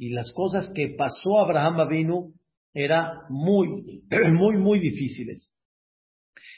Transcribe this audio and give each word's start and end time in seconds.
y 0.00 0.14
las 0.14 0.32
cosas 0.32 0.72
que 0.74 0.94
pasó 0.96 1.40
Abraham 1.40 1.86
vino 1.86 2.32
eran 2.72 3.18
muy, 3.28 4.02
muy, 4.32 4.56
muy 4.56 4.80
difíciles. 4.80 5.52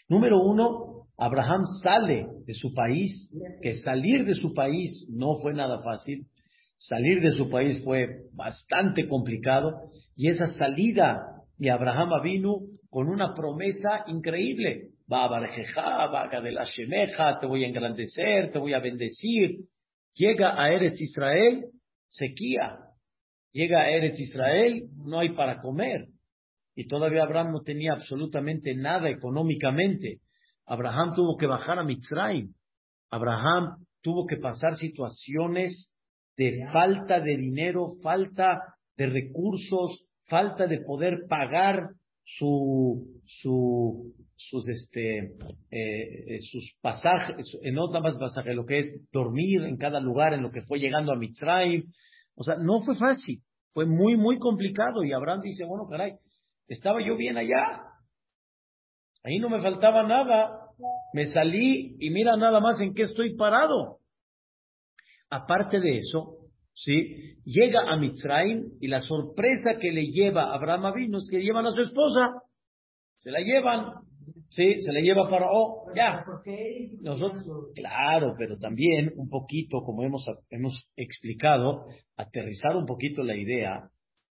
Número 0.09 0.41
uno, 0.41 1.09
Abraham 1.19 1.65
sale 1.83 2.29
de 2.47 2.55
su 2.55 2.73
país, 2.73 3.29
que 3.61 3.75
salir 3.75 4.25
de 4.27 4.35
su 4.35 4.55
país 4.55 5.09
no 5.11 5.39
fue 5.43 5.55
nada 5.55 5.83
fácil, 5.83 6.29
salir 6.77 7.21
de 7.21 7.33
su 7.33 7.51
país 7.51 7.83
fue 7.83 8.27
bastante 8.33 9.09
complicado, 9.09 9.91
y 10.15 10.29
esa 10.29 10.47
salida 10.57 11.27
de 11.59 11.73
Abraham 11.73 12.11
vino 12.23 12.61
con 12.91 13.09
una 13.09 13.35
promesa 13.35 14.05
increíble. 14.07 14.91
Va 15.13 15.25
a 15.25 16.41
de 16.41 16.53
la 16.53 16.63
Shemeja, 16.63 17.41
te 17.41 17.47
voy 17.49 17.65
a 17.65 17.67
engrandecer, 17.67 18.53
te 18.53 18.59
voy 18.59 18.73
a 18.73 18.79
bendecir. 18.79 19.65
Llega 20.15 20.63
a 20.63 20.73
Eretz 20.73 21.01
Israel, 21.01 21.65
sequía. 22.09 22.79
Llega 23.53 23.83
a 23.83 23.91
Eretz 23.91 24.19
Israel, 24.19 24.89
no 24.97 25.21
hay 25.21 25.31
para 25.31 25.59
comer. 25.59 26.07
Y 26.75 26.87
todavía 26.87 27.23
Abraham 27.23 27.53
no 27.53 27.61
tenía 27.61 27.93
absolutamente 27.93 28.75
nada 28.75 29.11
económicamente. 29.11 30.21
Abraham 30.67 31.13
tuvo 31.15 31.37
que 31.37 31.47
bajar 31.47 31.79
a 31.79 31.85
Mitzrayim. 31.85 32.55
Abraham 33.11 33.85
tuvo 34.01 34.27
que 34.27 34.39
pasar 34.39 34.77
situaciones 34.77 35.91
de 36.37 36.67
falta 36.73 37.21
de 37.21 37.37
dinero, 37.37 37.97
falta 38.03 38.59
de 38.97 39.07
recursos, 39.07 40.05
falta 40.27 40.67
de 40.67 40.81
poder 40.81 41.27
pagar 41.29 41.91
su, 42.25 43.21
su, 43.27 44.15
sus, 44.37 44.69
este, 44.69 45.35
eh, 45.71 46.39
sus 46.41 46.75
pasajes, 46.81 47.47
no 47.73 47.89
nada 47.89 48.01
más 48.01 48.17
pasajes, 48.19 48.55
lo 48.55 48.65
que 48.65 48.79
es 48.79 49.11
dormir 49.13 49.63
en 49.65 49.77
cada 49.77 50.01
lugar 50.01 50.33
en 50.33 50.43
lo 50.43 50.51
que 50.51 50.63
fue 50.63 50.79
llegando 50.79 51.13
a 51.13 51.17
Mitzrayim. 51.17 51.85
O 52.35 52.43
sea, 52.45 52.57
no 52.57 52.81
fue 52.81 52.95
fácil, 52.97 53.43
fue 53.73 53.87
muy, 53.87 54.17
muy 54.17 54.39
complicado. 54.39 55.05
Y 55.05 55.13
Abraham 55.13 55.41
dice, 55.43 55.65
bueno, 55.65 55.87
caray, 55.89 56.15
estaba 56.69 57.05
yo 57.05 57.17
bien 57.17 57.37
allá. 57.37 57.83
Ahí 59.25 59.39
no 59.39 59.49
me 59.49 59.63
faltaba 59.63 60.03
nada. 60.03 60.59
Me 61.13 61.27
salí 61.27 61.97
y 62.01 62.11
mira 62.11 62.37
nada 62.37 62.61
más 62.61 62.81
en 62.81 62.95
qué 62.95 63.03
estoy 63.03 63.37
parado. 63.37 63.99
Aparte 65.31 65.81
de 65.81 65.97
eso, 65.97 66.39
¿sí? 66.75 67.37
Llega 67.45 67.91
a 67.91 67.97
Mitzrayim 67.97 68.73
y 68.81 68.89
la 68.89 69.01
sorpresa 69.01 69.79
que 69.81 69.93
le 69.93 70.07
lleva 70.07 70.45
a 70.45 70.55
Abraham 70.55 70.87
Avinu 70.87 71.19
es 71.19 71.29
que 71.31 71.41
llevan 71.41 71.67
a 71.67 71.71
su 71.71 71.81
esposa. 71.81 72.43
Se 73.17 73.31
la 73.31 73.41
llevan. 73.41 73.95
Sí, 74.49 74.81
se 74.81 74.93
la 74.93 75.01
lleva 75.01 75.29
para, 75.29 75.47
oh, 75.51 75.87
ya. 75.95 76.25
Nosotros, 77.01 77.45
claro, 77.75 78.35
pero 78.39 78.59
también 78.59 79.13
un 79.17 79.29
poquito, 79.29 79.83
como 79.83 80.03
hemos, 80.05 80.27
hemos 80.51 80.87
explicado, 80.97 81.87
aterrizar 82.17 82.77
un 82.77 82.87
poquito 82.87 83.23
la 83.23 83.37
idea, 83.37 83.89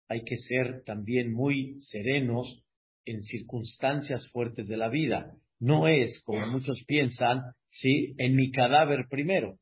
hay 0.08 0.22
que 0.24 0.36
ser 0.36 0.82
también 0.84 1.32
muy 1.32 1.80
serenos 1.80 2.62
en 3.04 3.22
circunstancias 3.22 4.28
fuertes 4.32 4.68
de 4.68 4.76
la 4.76 4.88
vida. 4.88 5.32
No 5.58 5.88
es, 5.88 6.22
como 6.24 6.46
muchos 6.46 6.84
piensan, 6.86 7.40
sí, 7.68 8.14
en 8.18 8.36
mi 8.36 8.50
cadáver 8.50 9.06
primero. 9.08 9.58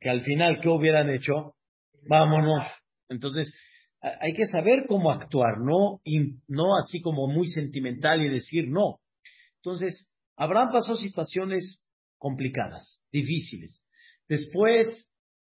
Que 0.00 0.10
al 0.10 0.22
final, 0.22 0.60
¿qué 0.60 0.68
hubieran 0.68 1.10
hecho? 1.10 1.54
vámonos. 2.08 2.66
Entonces, 3.08 3.52
hay 4.00 4.32
que 4.32 4.46
saber 4.46 4.84
cómo 4.86 5.10
actuar, 5.10 5.58
no, 5.60 6.00
no 6.46 6.76
así 6.76 7.00
como 7.00 7.26
muy 7.26 7.48
sentimental 7.48 8.22
y 8.24 8.28
decir 8.28 8.68
no. 8.68 9.00
Entonces, 9.68 10.10
Abraham 10.34 10.70
pasó 10.72 10.94
situaciones 10.94 11.82
complicadas, 12.16 13.02
difíciles. 13.12 13.82
Después, 14.26 15.10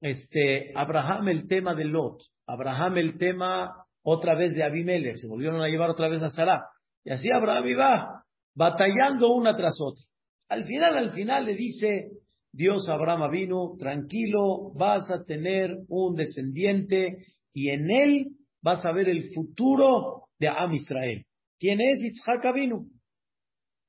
este, 0.01 0.73
Abraham 0.75 1.29
el 1.29 1.47
tema 1.47 1.75
de 1.75 1.85
Lot, 1.85 2.23
Abraham 2.47 2.97
el 2.97 3.19
tema 3.19 3.85
otra 4.03 4.35
vez 4.35 4.55
de 4.55 4.65
Abimelech, 4.65 5.17
se 5.17 5.29
volvieron 5.29 5.61
a 5.61 5.69
llevar 5.69 5.91
otra 5.91 6.09
vez 6.09 6.23
a 6.23 6.31
Sarah. 6.31 6.65
Y 7.05 7.11
así 7.11 7.29
Abraham 7.31 7.67
iba 7.67 8.25
batallando 8.55 9.29
una 9.35 9.55
tras 9.55 9.79
otra. 9.79 10.03
Al 10.49 10.65
final, 10.65 10.97
al 10.97 11.13
final 11.13 11.45
le 11.45 11.55
dice, 11.55 12.09
Dios 12.51 12.89
Abraham 12.89 13.31
vino, 13.31 13.77
tranquilo, 13.79 14.73
vas 14.75 15.11
a 15.11 15.23
tener 15.25 15.77
un 15.89 16.15
descendiente 16.15 17.27
y 17.53 17.69
en 17.69 17.91
él 17.91 18.29
vas 18.63 18.87
a 18.87 18.93
ver 18.93 19.11
el 19.11 19.35
futuro 19.35 20.29
de 20.39 20.49
Am 20.49 20.73
Israel. 20.73 21.27
¿Quién 21.59 21.83
es 21.83 22.01
Yitzhak 22.01 22.55
vino? 22.55 22.87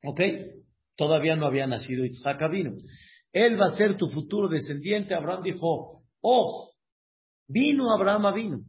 ¿Ok? 0.03 0.21
Todavía 0.95 1.35
no 1.35 1.45
había 1.45 1.67
nacido 1.67 2.03
Yitzhak 2.03 2.49
vino. 2.51 2.73
Él 3.31 3.59
va 3.59 3.67
a 3.67 3.77
ser 3.77 3.97
tu 3.97 4.07
futuro 4.07 4.49
descendiente. 4.49 5.13
Abraham 5.13 5.43
dijo, 5.43 6.03
oh, 6.21 6.71
vino 7.47 7.93
Abraham 7.93 8.33
vino. 8.33 8.59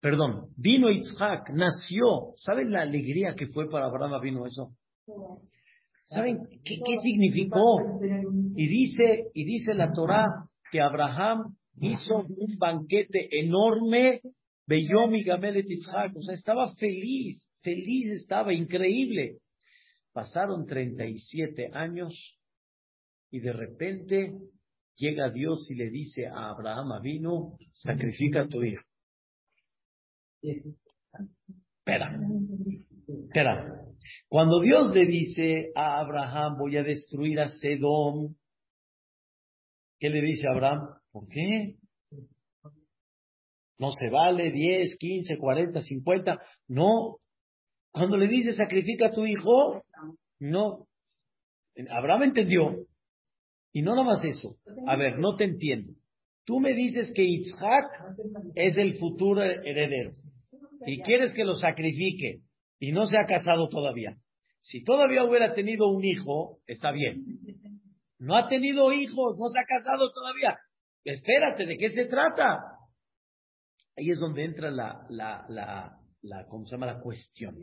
Perdón, 0.00 0.48
vino 0.56 0.90
Yitzhak, 0.90 1.50
nació. 1.50 2.32
¿Saben 2.34 2.72
la 2.72 2.82
alegría 2.82 3.34
que 3.34 3.48
fue 3.48 3.68
para 3.70 3.86
Abraham 3.86 4.20
vino 4.22 4.46
eso? 4.46 4.72
¿Saben 6.04 6.40
qué, 6.64 6.98
significó? 7.00 7.78
Y 8.56 8.66
dice, 8.66 9.30
y 9.32 9.44
dice 9.44 9.74
la 9.74 9.92
Torah 9.92 10.26
que 10.72 10.80
Abraham 10.80 11.56
hizo 11.80 12.16
un 12.16 12.58
banquete 12.58 13.28
enorme, 13.40 14.20
Beyomi 14.66 15.22
Gamelet 15.22 15.66
Yitzhak, 15.66 16.16
o 16.16 16.22
sea, 16.22 16.34
estaba 16.34 16.74
feliz, 16.74 17.48
feliz 17.62 18.10
estaba, 18.10 18.52
increíble. 18.52 19.38
Pasaron 20.20 20.66
37 20.66 21.70
años 21.72 22.38
y 23.30 23.40
de 23.40 23.54
repente 23.54 24.34
llega 24.94 25.30
Dios 25.30 25.66
y 25.70 25.74
le 25.76 25.88
dice 25.88 26.26
a 26.26 26.50
Abraham 26.50 27.00
vino, 27.00 27.56
sacrifica 27.72 28.42
a 28.42 28.46
tu 28.46 28.62
hijo. 28.62 28.84
Espera, 30.42 32.20
espera. 33.08 33.82
Cuando 34.28 34.60
Dios 34.60 34.94
le 34.94 35.06
dice 35.06 35.72
a 35.74 36.00
Abraham, 36.00 36.58
voy 36.58 36.76
a 36.76 36.82
destruir 36.82 37.40
a 37.40 37.48
Sedom, 37.48 38.34
¿qué 39.98 40.10
le 40.10 40.20
dice 40.20 40.46
a 40.48 40.52
Abraham? 40.52 40.80
¿Por 41.12 41.28
qué? 41.28 41.76
No 43.78 43.90
se 43.92 44.10
vale 44.10 44.52
10, 44.52 44.98
15, 44.98 45.38
40, 45.38 45.80
50. 45.80 46.42
No. 46.68 47.20
Cuando 47.92 48.16
le 48.16 48.28
dice 48.28 48.52
sacrifica 48.52 49.06
a 49.06 49.10
tu 49.10 49.26
hijo, 49.26 49.82
no. 50.38 50.86
Abraham 51.90 52.24
entendió. 52.24 52.86
Y 53.72 53.82
no 53.82 53.94
nada 53.94 54.06
más 54.06 54.24
eso. 54.24 54.56
A 54.86 54.96
ver, 54.96 55.18
no 55.18 55.36
te 55.36 55.44
entiendo. 55.44 55.92
Tú 56.44 56.58
me 56.58 56.74
dices 56.74 57.12
que 57.14 57.22
Isaac 57.22 57.86
es 58.54 58.76
el 58.76 58.98
futuro 58.98 59.42
heredero 59.42 60.12
y 60.86 61.00
quieres 61.02 61.34
que 61.34 61.44
lo 61.44 61.54
sacrifique 61.54 62.40
y 62.78 62.92
no 62.92 63.04
se 63.04 63.16
ha 63.18 63.26
casado 63.26 63.68
todavía. 63.68 64.16
Si 64.62 64.82
todavía 64.82 65.24
hubiera 65.24 65.54
tenido 65.54 65.88
un 65.88 66.04
hijo, 66.04 66.58
está 66.66 66.90
bien. 66.90 67.24
No 68.18 68.36
ha 68.36 68.48
tenido 68.48 68.92
hijos, 68.92 69.38
no 69.38 69.48
se 69.48 69.58
ha 69.58 69.64
casado 69.64 70.10
todavía. 70.12 70.58
Espérate, 71.04 71.66
¿de 71.66 71.76
qué 71.78 71.90
se 71.90 72.06
trata? 72.06 72.58
Ahí 73.96 74.10
es 74.10 74.18
donde 74.18 74.44
entra 74.44 74.70
la, 74.70 75.06
la, 75.08 75.99
la 76.22 76.46
¿cómo 76.46 76.66
se 76.66 76.72
llama? 76.72 76.86
La 76.86 77.00
cuestión. 77.00 77.56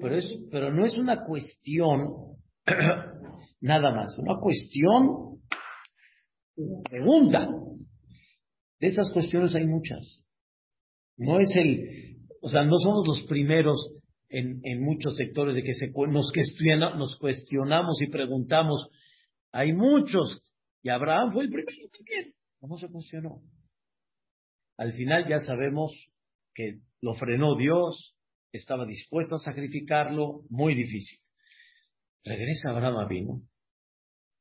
Pero, 0.00 0.16
es, 0.16 0.28
pero 0.50 0.72
no 0.72 0.84
es 0.84 0.96
una 0.96 1.24
cuestión 1.24 2.36
nada 3.60 3.90
más, 3.92 4.16
una 4.18 4.38
cuestión 4.40 5.40
pregunta. 6.88 7.48
De 8.78 8.88
esas 8.88 9.12
cuestiones 9.12 9.54
hay 9.54 9.66
muchas. 9.66 10.24
No 11.16 11.40
es 11.40 11.48
el, 11.56 12.18
o 12.42 12.48
sea, 12.48 12.64
no 12.64 12.76
somos 12.76 13.06
los 13.06 13.22
primeros 13.26 13.96
en, 14.28 14.60
en 14.64 14.80
muchos 14.80 15.16
sectores 15.16 15.54
de 15.54 15.62
que 15.62 15.72
se, 15.72 15.88
nos, 15.88 16.32
nos 16.96 17.16
cuestionamos 17.18 18.02
y 18.02 18.08
preguntamos. 18.08 18.88
Hay 19.52 19.72
muchos, 19.72 20.42
y 20.82 20.90
Abraham 20.90 21.32
fue 21.32 21.44
el 21.44 21.50
primero 21.50 21.88
también. 21.96 22.34
¿Cómo 22.60 22.76
se 22.76 22.88
cuestionó? 22.88 23.40
Al 24.76 24.92
final 24.92 25.26
ya 25.28 25.38
sabemos 25.40 25.92
que 26.54 26.80
lo 27.00 27.14
frenó 27.14 27.56
Dios, 27.56 28.16
estaba 28.52 28.86
dispuesto 28.86 29.36
a 29.36 29.38
sacrificarlo, 29.38 30.42
muy 30.48 30.74
difícil. 30.74 31.18
Regresa 32.24 32.70
Abraham 32.70 32.98
a 32.98 33.06
vino 33.06 33.42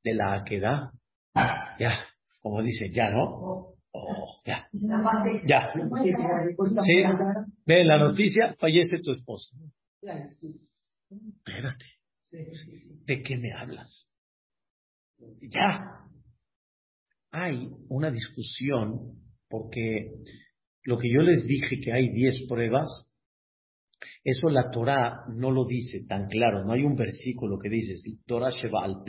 de 0.03 0.13
la 0.13 0.35
aquedad, 0.35 0.91
ya, 1.79 2.05
como 2.41 2.61
dice, 2.61 2.89
ya 2.91 3.09
no, 3.09 3.75
Oh, 3.97 4.41
ya. 4.45 4.67
Ya. 5.45 5.71
Sí. 6.83 7.03
Ve 7.65 7.83
la 7.85 7.97
noticia, 7.97 8.53
fallece 8.59 8.99
tu 8.99 9.11
esposo. 9.11 9.55
Espérate. 11.11 11.85
¿De 13.05 13.23
qué 13.23 13.37
me 13.37 13.53
hablas? 13.53 14.09
Ya. 15.39 16.01
Hay 17.31 17.69
una 17.87 18.11
discusión 18.11 19.21
porque 19.49 20.11
lo 20.85 20.97
que 20.97 21.11
yo 21.11 21.21
les 21.21 21.45
dije 21.45 21.79
que 21.83 21.91
hay 21.91 22.09
diez 22.09 22.45
pruebas, 22.47 22.87
eso 24.23 24.49
la 24.49 24.69
Torah 24.71 25.25
no 25.35 25.51
lo 25.51 25.65
dice 25.65 26.05
tan 26.07 26.27
claro, 26.27 26.63
no 26.63 26.73
hay 26.73 26.83
un 26.83 26.95
versículo 26.95 27.57
que 27.57 27.69
dice, 27.69 27.93
Torah 28.25 28.51
Sheba 28.51 28.83
al 28.83 29.03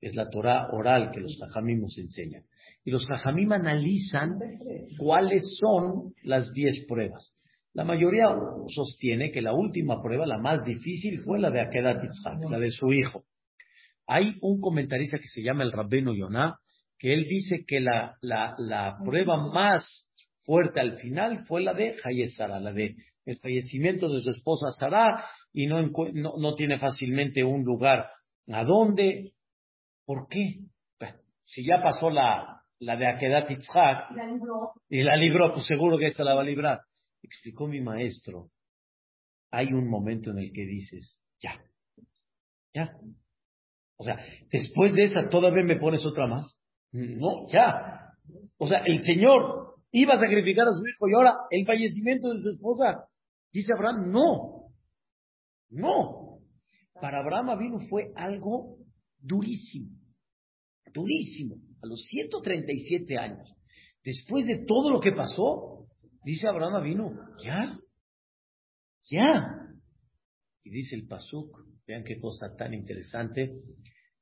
es 0.00 0.14
la 0.14 0.28
Torah 0.28 0.68
oral 0.72 1.10
que 1.12 1.20
los 1.20 1.38
Jajamim 1.38 1.80
nos 1.80 1.98
enseñan. 1.98 2.42
Y 2.84 2.90
los 2.90 3.06
Jajamim 3.06 3.52
analizan 3.52 4.38
cuáles 4.98 5.56
son 5.58 6.12
las 6.22 6.52
diez 6.52 6.84
pruebas. 6.86 7.34
La 7.72 7.84
mayoría 7.84 8.28
sostiene 8.68 9.30
que 9.30 9.42
la 9.42 9.52
última 9.52 10.02
prueba, 10.02 10.26
la 10.26 10.38
más 10.38 10.64
difícil, 10.64 11.20
fue 11.20 11.38
la 11.38 11.50
de 11.50 11.60
Akedat 11.60 12.00
la 12.48 12.58
de 12.58 12.70
su 12.70 12.92
hijo. 12.92 13.24
Hay 14.06 14.36
un 14.40 14.60
comentarista 14.60 15.18
que 15.18 15.28
se 15.28 15.42
llama 15.42 15.64
el 15.64 15.72
Rabbeno 15.72 16.14
Yonah, 16.14 16.56
que 16.98 17.12
él 17.12 17.26
dice 17.28 17.64
que 17.66 17.80
la, 17.80 18.16
la, 18.20 18.54
la 18.58 18.96
prueba 19.04 19.36
más 19.52 20.08
fuerte 20.46 20.80
al 20.80 20.96
final 20.98 21.44
fue 21.46 21.62
la 21.62 21.74
de 21.74 21.96
Hayesara, 22.02 22.58
la 22.60 22.72
de 22.72 22.96
el 23.26 23.38
fallecimiento 23.38 24.08
de 24.08 24.20
su 24.20 24.30
esposa 24.30 24.70
Sara, 24.70 25.26
y 25.52 25.66
no, 25.66 25.82
no, 25.82 26.54
tiene 26.54 26.78
fácilmente 26.78 27.42
un 27.42 27.64
lugar 27.64 28.08
a 28.48 28.64
dónde. 28.64 29.32
¿Por 30.04 30.28
qué? 30.28 30.60
si 31.44 31.64
ya 31.64 31.80
pasó 31.82 32.10
la, 32.10 32.62
la 32.80 32.96
de 32.96 33.06
Akedat 33.06 33.48
Yitzhak 33.48 34.10
y 34.88 35.02
la 35.02 35.16
libró, 35.16 35.52
pues 35.52 35.66
seguro 35.66 35.96
que 35.96 36.06
esta 36.06 36.24
la 36.24 36.34
va 36.34 36.42
a 36.42 36.44
librar. 36.44 36.80
Explicó 37.22 37.66
mi 37.66 37.80
maestro, 37.80 38.48
hay 39.50 39.72
un 39.72 39.88
momento 39.88 40.30
en 40.30 40.38
el 40.38 40.52
que 40.52 40.64
dices, 40.64 41.20
ya, 41.40 41.60
ya. 42.74 42.96
O 43.96 44.04
sea, 44.04 44.18
después 44.50 44.94
de 44.94 45.04
esa 45.04 45.28
todavía 45.28 45.64
me 45.64 45.78
pones 45.78 46.04
otra 46.04 46.26
más. 46.26 46.58
No, 46.92 47.48
ya. 47.48 48.12
O 48.58 48.66
sea, 48.66 48.82
el 48.84 49.00
Señor 49.02 49.65
iba 49.96 50.14
a 50.14 50.20
sacrificar 50.20 50.68
a 50.68 50.72
su 50.72 50.86
hijo 50.86 51.08
y 51.08 51.14
ahora 51.14 51.34
el 51.50 51.64
fallecimiento 51.64 52.28
de 52.28 52.42
su 52.42 52.50
esposa. 52.50 53.08
Dice 53.50 53.72
Abraham, 53.72 54.10
no, 54.10 54.68
no. 55.70 56.40
Para 57.00 57.20
Abraham 57.20 57.58
vino 57.58 57.78
fue 57.88 58.12
algo 58.14 58.76
durísimo, 59.18 59.90
durísimo. 60.92 61.56
A 61.82 61.86
los 61.86 62.04
137 62.08 63.16
años, 63.16 63.48
después 64.04 64.46
de 64.46 64.64
todo 64.66 64.90
lo 64.90 65.00
que 65.00 65.12
pasó, 65.12 65.86
dice 66.22 66.46
Abraham 66.46 66.84
vino, 66.84 67.12
ya, 67.42 67.78
ya. 69.10 69.62
Y 70.62 70.70
dice 70.70 70.96
el 70.96 71.06
Pasuk, 71.06 71.56
vean 71.86 72.04
qué 72.04 72.18
cosa 72.18 72.54
tan 72.54 72.74
interesante, 72.74 73.62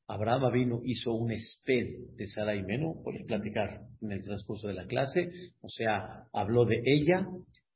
Abraham 0.07 0.53
vino, 0.53 0.81
hizo 0.85 1.13
un 1.15 1.33
esped 1.33 2.15
de 2.17 2.27
Sara 2.27 2.55
y 2.55 2.63
Menú, 2.63 3.03
voy 3.03 3.25
platicar 3.25 3.81
en 4.03 4.13
el 4.13 4.23
transcurso 4.23 4.69
de 4.69 4.75
la 4.75 4.87
clase, 4.87 5.31
o 5.63 5.69
sea, 5.69 6.25
habló 6.33 6.67
de 6.67 6.83
ella, 6.85 7.27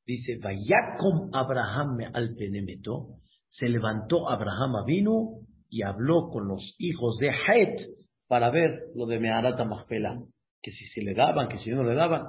dice, 0.04 0.38
Vayakom 0.42 1.34
Abraham 1.34 2.10
al 2.12 2.34
penemeto, 2.34 3.16
se 3.48 3.68
levantó 3.68 4.28
Abraham 4.28 4.84
vino 4.86 5.40
y 5.70 5.82
habló 5.82 6.28
con 6.30 6.48
los 6.48 6.74
hijos 6.78 7.16
de 7.18 7.28
Het 7.28 7.80
para 8.26 8.50
ver 8.50 8.78
lo 8.94 9.06
de 9.06 9.18
Meharata 9.18 9.64
Mahpela, 9.64 10.18
que 10.60 10.70
si 10.70 10.84
se 10.84 11.02
le 11.02 11.14
daban, 11.14 11.48
que 11.48 11.56
si 11.56 11.70
no 11.70 11.82
le 11.82 11.94
daban. 11.94 12.24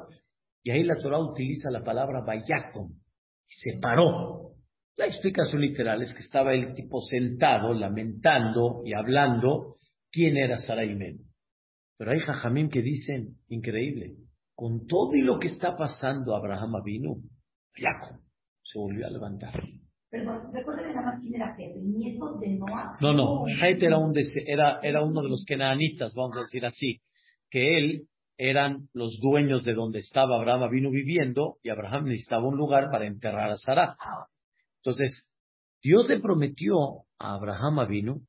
Y 0.63 0.71
ahí 0.71 0.83
la 0.83 0.95
Torah 0.95 1.19
utiliza 1.19 1.69
la 1.69 1.83
palabra 1.83 2.21
Vayakom, 2.25 2.93
se 3.47 3.79
paró. 3.81 4.53
La 4.95 5.07
explicación 5.07 5.61
literal 5.61 6.01
es 6.01 6.13
que 6.13 6.19
estaba 6.19 6.53
el 6.53 6.73
tipo 6.73 7.01
sentado, 7.01 7.73
lamentando 7.73 8.81
y 8.85 8.93
hablando, 8.93 9.75
quién 10.11 10.37
era 10.37 10.57
Sarai 10.57 10.97
Pero 11.97 12.11
hay 12.11 12.19
jajamim 12.19 12.69
que 12.69 12.81
dicen, 12.81 13.37
increíble, 13.47 14.15
con 14.55 14.85
todo 14.87 15.15
y 15.15 15.21
lo 15.21 15.39
que 15.39 15.47
está 15.47 15.77
pasando, 15.77 16.35
Abraham 16.35 16.83
vino, 16.83 17.15
Jacob 17.73 18.19
se 18.63 18.77
volvió 18.77 19.07
a 19.07 19.09
levantar. 19.09 19.53
Perdón, 20.09 20.51
recuerden 20.51 20.93
nada 20.93 21.05
más 21.05 21.19
quién 21.21 21.35
era 21.35 21.55
Het, 21.55 21.75
el 21.75 21.93
nieto 21.93 22.37
de 22.39 22.49
Noah. 22.55 22.97
No, 22.99 23.13
no, 23.13 23.45
Het 23.47 23.83
era, 23.83 23.97
un 23.97 24.13
era, 24.47 24.79
era 24.81 25.03
uno 25.03 25.21
de 25.21 25.29
los 25.29 25.45
kenanitas, 25.47 26.13
vamos 26.15 26.35
a 26.37 26.41
decir 26.41 26.65
así, 26.65 26.99
que 27.49 27.77
él 27.77 28.07
eran 28.37 28.89
los 28.93 29.19
dueños 29.19 29.63
de 29.63 29.73
donde 29.73 29.99
estaba 29.99 30.37
Abraham 30.37 30.69
vino 30.71 30.89
viviendo 30.89 31.57
y 31.61 31.69
Abraham 31.69 32.05
necesitaba 32.05 32.47
un 32.47 32.57
lugar 32.57 32.89
para 32.89 33.05
enterrar 33.05 33.51
a 33.51 33.57
Sara. 33.57 33.97
Ah. 33.99 34.27
Entonces, 34.77 35.27
Dios 35.81 36.07
le 36.07 36.19
prometió 36.19 36.75
a 37.19 37.35
Abraham 37.35 37.87
vino 37.87 38.21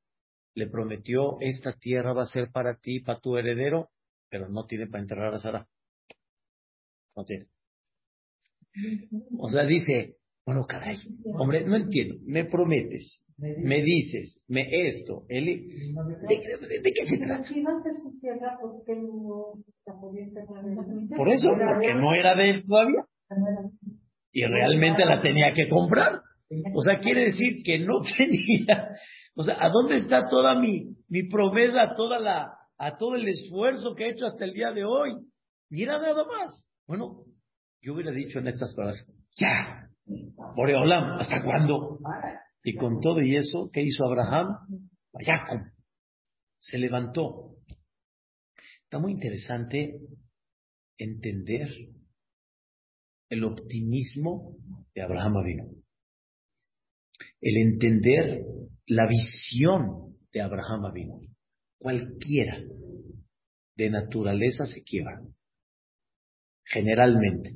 le 0.61 0.69
prometió, 0.69 1.39
esta 1.41 1.73
tierra 1.73 2.13
va 2.13 2.23
a 2.25 2.27
ser 2.27 2.51
para 2.53 2.77
ti, 2.77 3.01
para 3.01 3.19
tu 3.19 3.37
heredero, 3.37 3.89
pero 4.29 4.49
no 4.49 4.67
tiene 4.67 4.87
para 4.87 5.03
enterrar 5.03 5.35
a 5.35 5.39
Sara. 5.39 5.67
No 7.17 7.25
tiene. 7.25 7.47
O 9.39 9.49
sea, 9.49 9.65
dice, 9.65 10.17
bueno, 10.47 10.65
caray, 10.65 10.97
hombre, 11.39 11.65
no 11.65 11.77
entiendo, 11.77 12.17
me 12.25 12.45
prometes, 12.45 13.25
me 13.39 13.83
dices, 13.83 14.45
me 14.49 14.69
esto, 14.87 15.25
¿de, 15.29 16.93
qué 16.95 17.07
se 17.07 17.19
trata? 17.19 17.49
Por 21.17 21.29
eso, 21.31 21.49
porque 21.49 21.95
no 21.95 22.15
era 22.15 22.35
de 22.37 22.51
él 22.51 22.65
todavía. 22.67 23.05
Y 24.33 24.45
realmente 24.45 25.05
la 25.05 25.21
tenía 25.23 25.53
que 25.55 25.69
comprar. 25.69 26.21
O 26.75 26.83
sea, 26.83 26.99
quiere 26.99 27.25
decir 27.25 27.63
que 27.65 27.79
no 27.79 28.01
tenía 28.19 28.91
o 29.41 29.43
sea, 29.43 29.57
¿a 29.59 29.71
dónde 29.71 29.97
está 29.97 30.29
toda 30.29 30.55
mi, 30.55 30.95
mi 31.09 31.23
promesa, 31.23 31.95
toda 31.97 32.19
la, 32.19 32.59
a 32.77 32.99
todo 32.99 33.15
el 33.15 33.27
esfuerzo 33.27 33.95
que 33.95 34.05
he 34.05 34.11
hecho 34.11 34.27
hasta 34.27 34.45
el 34.45 34.53
día 34.53 34.71
de 34.71 34.85
hoy? 34.85 35.13
Y 35.71 35.83
era 35.83 35.99
nada 35.99 36.27
más. 36.27 36.69
Bueno, 36.87 37.25
yo 37.81 37.95
hubiera 37.95 38.13
dicho 38.13 38.39
en 38.39 38.49
estas 38.49 38.75
palabras, 38.77 39.03
ya, 39.37 39.89
Boreolam, 40.55 41.21
¿hasta 41.21 41.43
cuándo? 41.43 42.01
Y 42.63 42.75
con 42.75 43.01
todo 43.01 43.23
y 43.23 43.35
eso, 43.35 43.71
¿qué 43.73 43.81
hizo 43.81 44.05
Abraham? 44.05 44.59
Jacob 45.15 45.63
se 46.59 46.77
levantó. 46.77 47.55
Está 48.83 48.99
muy 48.99 49.13
interesante 49.13 50.01
entender 50.99 51.71
el 53.31 53.45
optimismo 53.45 54.59
de 54.95 55.01
Abraham 55.01 55.39
Avino. 55.39 55.65
El 57.41 57.57
entender 57.57 58.45
la 58.91 59.07
visión 59.07 60.17
de 60.33 60.41
Abraham 60.41 60.87
Avinu. 60.87 61.21
Cualquiera 61.79 62.59
de 63.77 63.89
naturaleza 63.89 64.67
se 64.67 64.83
quiebra. 64.83 65.21
Generalmente. 66.65 67.51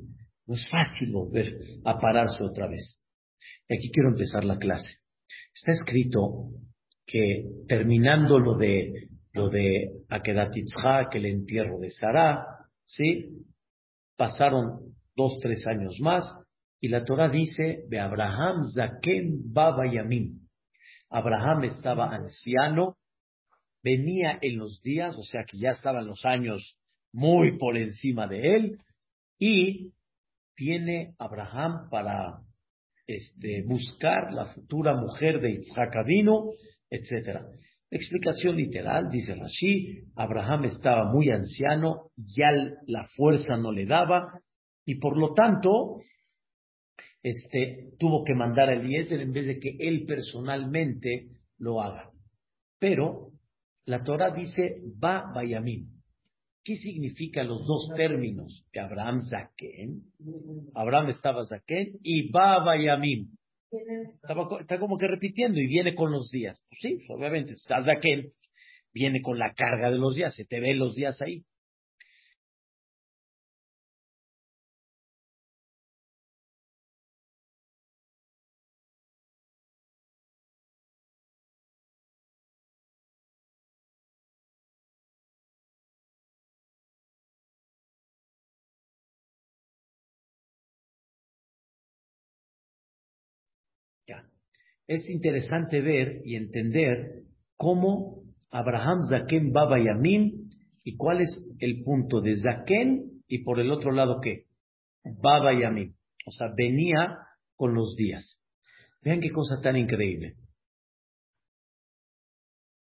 No 0.47 0.55
es 0.55 0.69
fácil 0.69 1.11
volver 1.11 1.53
a 1.83 1.99
pararse 1.99 2.41
otra 2.41 2.67
vez. 2.67 3.01
Y 3.67 3.75
aquí 3.75 3.91
quiero 3.91 4.11
empezar 4.11 4.45
la 4.45 4.57
clase. 4.57 4.89
Está 5.53 5.73
escrito 5.73 6.51
que 7.05 7.43
terminando 7.67 8.39
lo 8.39 8.57
de 8.57 9.09
lo 9.33 9.49
de 9.49 9.91
Akedat 10.07 10.53
que 11.11 11.17
el 11.17 11.25
entierro 11.25 11.79
de 11.79 11.89
Sarah, 11.89 12.45
¿sí? 12.85 13.45
Pasaron 14.15 14.95
dos, 15.13 15.37
tres 15.41 15.67
años 15.67 15.97
más, 15.99 16.23
y 16.79 16.87
la 16.87 17.03
Torah 17.03 17.27
dice 17.27 17.83
de 17.89 17.99
Abraham 17.99 18.69
Zaken 18.73 19.51
Baba 19.51 19.91
Yamin. 19.91 20.44
Abraham 21.09 21.65
estaba 21.65 22.13
anciano, 22.13 22.97
venía 23.83 24.37
en 24.41 24.57
los 24.57 24.81
días, 24.81 25.15
o 25.17 25.23
sea 25.23 25.43
que 25.45 25.57
ya 25.57 25.71
estaban 25.71 26.07
los 26.07 26.25
años 26.25 26.75
muy 27.13 27.57
por 27.57 27.77
encima 27.77 28.27
de 28.27 28.55
él, 28.55 28.79
y 29.39 29.91
viene 30.57 31.15
Abraham 31.19 31.89
para 31.89 32.39
este, 33.07 33.63
buscar 33.67 34.31
la 34.31 34.53
futura 34.53 34.95
mujer 34.95 35.39
de 35.41 35.51
Isaac 35.51 35.95
Avino, 35.95 36.49
etc. 36.89 37.41
Explicación 37.89 38.55
literal, 38.55 39.09
dice 39.09 39.35
Rashi, 39.35 40.03
Abraham 40.15 40.65
estaba 40.65 41.11
muy 41.11 41.29
anciano, 41.29 42.09
ya 42.15 42.51
la 42.87 43.07
fuerza 43.15 43.57
no 43.57 43.71
le 43.71 43.85
daba, 43.85 44.39
y 44.85 44.95
por 44.95 45.17
lo 45.17 45.33
tanto 45.33 45.99
este, 47.25 47.89
tuvo 47.97 48.23
que 48.23 48.35
mandar 48.35 48.69
a 48.69 48.75
Eliezer 48.75 49.19
en 49.19 49.33
vez 49.33 49.47
de 49.47 49.59
que 49.59 49.75
él 49.79 50.05
personalmente 50.05 51.27
lo 51.57 51.81
haga. 51.81 52.11
Pero 52.77 53.31
la 53.85 54.03
Torah 54.03 54.29
dice 54.29 54.83
va 55.03 55.31
Bayamim. 55.33 55.89
¿Qué 56.63 56.75
significan 56.75 57.47
los 57.47 57.65
dos 57.65 57.89
términos 57.95 58.63
de 58.71 58.79
Abraham 58.79 59.21
Zaken? 59.21 60.03
Abraham 60.75 61.09
estaba 61.09 61.45
Zaken 61.47 61.97
y 62.03 62.29
va 62.29 62.63
Bayamim. 62.63 63.31
está 64.59 64.77
como 64.77 64.95
que 64.97 65.07
repitiendo 65.07 65.59
y 65.59 65.65
viene 65.65 65.95
con 65.95 66.11
los 66.11 66.29
días. 66.29 66.63
Pues 66.69 66.79
sí, 66.79 67.05
obviamente, 67.09 67.53
está 67.53 67.81
Zaken, 67.81 68.33
viene 68.93 69.21
con 69.23 69.39
la 69.39 69.51
carga 69.55 69.89
de 69.89 69.97
los 69.97 70.13
días, 70.13 70.35
se 70.35 70.45
te 70.45 70.59
ven 70.59 70.77
los 70.77 70.93
días 70.93 71.19
ahí. 71.23 71.43
Es 94.87 95.09
interesante 95.09 95.81
ver 95.81 96.21
y 96.25 96.35
entender 96.35 97.23
cómo 97.57 98.23
Abraham 98.51 99.03
Zaken 99.09 99.51
Baba 99.51 99.77
Yamin 99.79 100.49
y 100.83 100.95
cuál 100.97 101.21
es 101.21 101.29
el 101.59 101.83
punto 101.83 102.21
de 102.21 102.37
Zaken 102.37 103.23
y 103.27 103.43
por 103.43 103.59
el 103.59 103.71
otro 103.71 103.91
lado 103.91 104.19
qué? 104.21 104.45
Baba 105.21 105.59
Yamin. 105.59 105.95
O 106.27 106.31
sea, 106.31 106.47
venía 106.55 107.17
con 107.55 107.73
los 107.73 107.95
días. 107.95 108.39
Vean 109.01 109.21
qué 109.21 109.29
cosa 109.29 109.61
tan 109.61 109.77
increíble. 109.77 110.35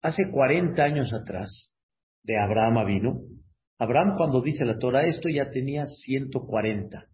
Hace 0.00 0.30
40 0.30 0.83
años 0.83 1.12
atrás, 1.12 1.73
de 2.23 2.38
Abraham 2.38 2.87
vino, 2.87 3.21
Abraham 3.78 4.14
cuando 4.16 4.42
dice 4.42 4.64
la 4.64 4.78
Torah 4.78 5.07
esto 5.07 5.28
ya 5.28 5.50
tenía 5.50 5.87
140 5.87 7.07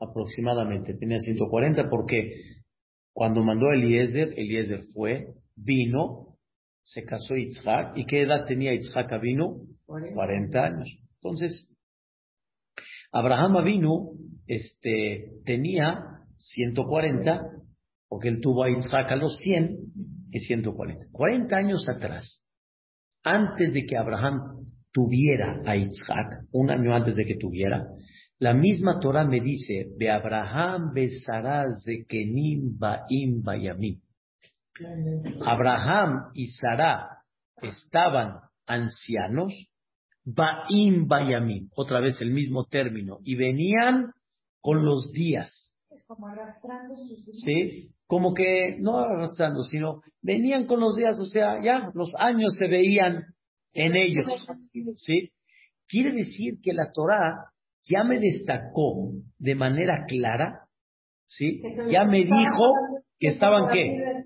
aproximadamente, 0.00 0.94
tenía 0.94 1.18
140 1.18 1.88
porque 1.88 2.32
cuando 3.12 3.42
mandó 3.42 3.68
a 3.68 3.74
Eliezer, 3.74 4.32
Eliezer 4.36 4.84
fue, 4.92 5.28
vino, 5.56 6.36
se 6.84 7.04
casó 7.04 7.36
Yitzhak, 7.36 7.96
¿y 7.96 8.06
qué 8.06 8.22
edad 8.22 8.46
tenía 8.46 8.74
Yitzhak 8.74 9.20
vino? 9.20 9.60
40 9.86 10.64
años. 10.64 10.88
Entonces, 11.22 11.70
Abraham 13.12 13.64
vino, 13.64 14.12
este, 14.46 15.30
tenía 15.44 16.02
140, 16.38 17.42
porque 18.08 18.28
él 18.28 18.40
tuvo 18.40 18.64
a 18.64 18.70
Yitzhak 18.70 19.10
a 19.10 19.16
los 19.16 19.38
100 19.38 19.78
y 20.30 20.40
140. 20.40 21.06
40 21.12 21.56
años 21.56 21.88
atrás, 21.88 22.42
antes 23.22 23.72
de 23.72 23.84
que 23.84 23.96
Abraham 23.96 24.66
tuviera 24.92 25.62
a 25.66 25.76
Yitzhak, 25.76 26.46
un 26.52 26.70
año 26.70 26.94
antes 26.94 27.16
de 27.16 27.24
que 27.24 27.36
tuviera, 27.36 27.86
la 28.42 28.54
misma 28.54 28.98
Torah 28.98 29.24
me 29.24 29.40
dice, 29.40 29.86
de 29.96 30.10
Abraham 30.10 30.92
besarás 30.92 31.84
de 31.84 32.04
Kenim 32.04 32.76
Baim 32.76 33.40
Bayamim. 33.40 34.00
Abraham 35.46 36.32
y 36.34 36.48
Sarah 36.48 37.22
estaban 37.62 38.40
ancianos, 38.66 39.52
Baim 40.24 41.06
Bayamim, 41.06 41.68
otra 41.76 42.00
vez 42.00 42.20
el 42.20 42.32
mismo 42.32 42.64
término, 42.64 43.20
y 43.22 43.36
venían 43.36 44.10
con 44.60 44.84
los 44.84 45.12
días. 45.12 45.72
Es 45.90 46.04
como 46.04 46.26
arrastrando 46.26 46.96
sus 46.96 47.42
¿Sí? 47.44 47.92
Como 48.08 48.34
que, 48.34 48.76
no 48.80 48.98
arrastrando, 48.98 49.62
sino 49.62 50.02
venían 50.20 50.66
con 50.66 50.80
los 50.80 50.96
días, 50.96 51.16
o 51.20 51.26
sea, 51.26 51.62
ya 51.62 51.92
los 51.94 52.12
años 52.18 52.56
se 52.56 52.66
veían 52.66 53.22
en 53.72 53.94
ellos. 53.94 54.26
¿Sí? 54.96 55.30
Quiere 55.86 56.10
decir 56.12 56.58
que 56.60 56.72
la 56.72 56.90
Torah 56.90 57.52
ya 57.84 58.04
me 58.04 58.18
destacó 58.18 59.12
de 59.38 59.54
manera 59.54 60.04
clara, 60.06 60.66
¿sí? 61.26 61.62
Ya 61.90 62.04
me 62.04 62.24
dijo 62.24 62.72
que 63.18 63.28
estaban 63.28 63.72
qué? 63.72 64.24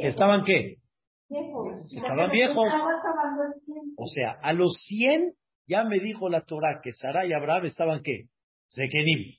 ¿Que 0.00 0.08
estaban 0.08 0.44
qué? 0.44 0.76
Estaban 1.94 2.30
viejos. 2.30 2.68
O 3.96 4.06
sea, 4.06 4.38
a 4.42 4.52
los 4.52 4.74
100 4.86 5.34
ya 5.66 5.84
me 5.84 6.00
dijo 6.00 6.28
la 6.28 6.42
Torah 6.42 6.80
que 6.82 6.92
Sara 6.92 7.26
y 7.26 7.32
Abraham 7.32 7.66
estaban 7.66 8.02
qué? 8.02 8.26
Zekenim. 8.74 9.36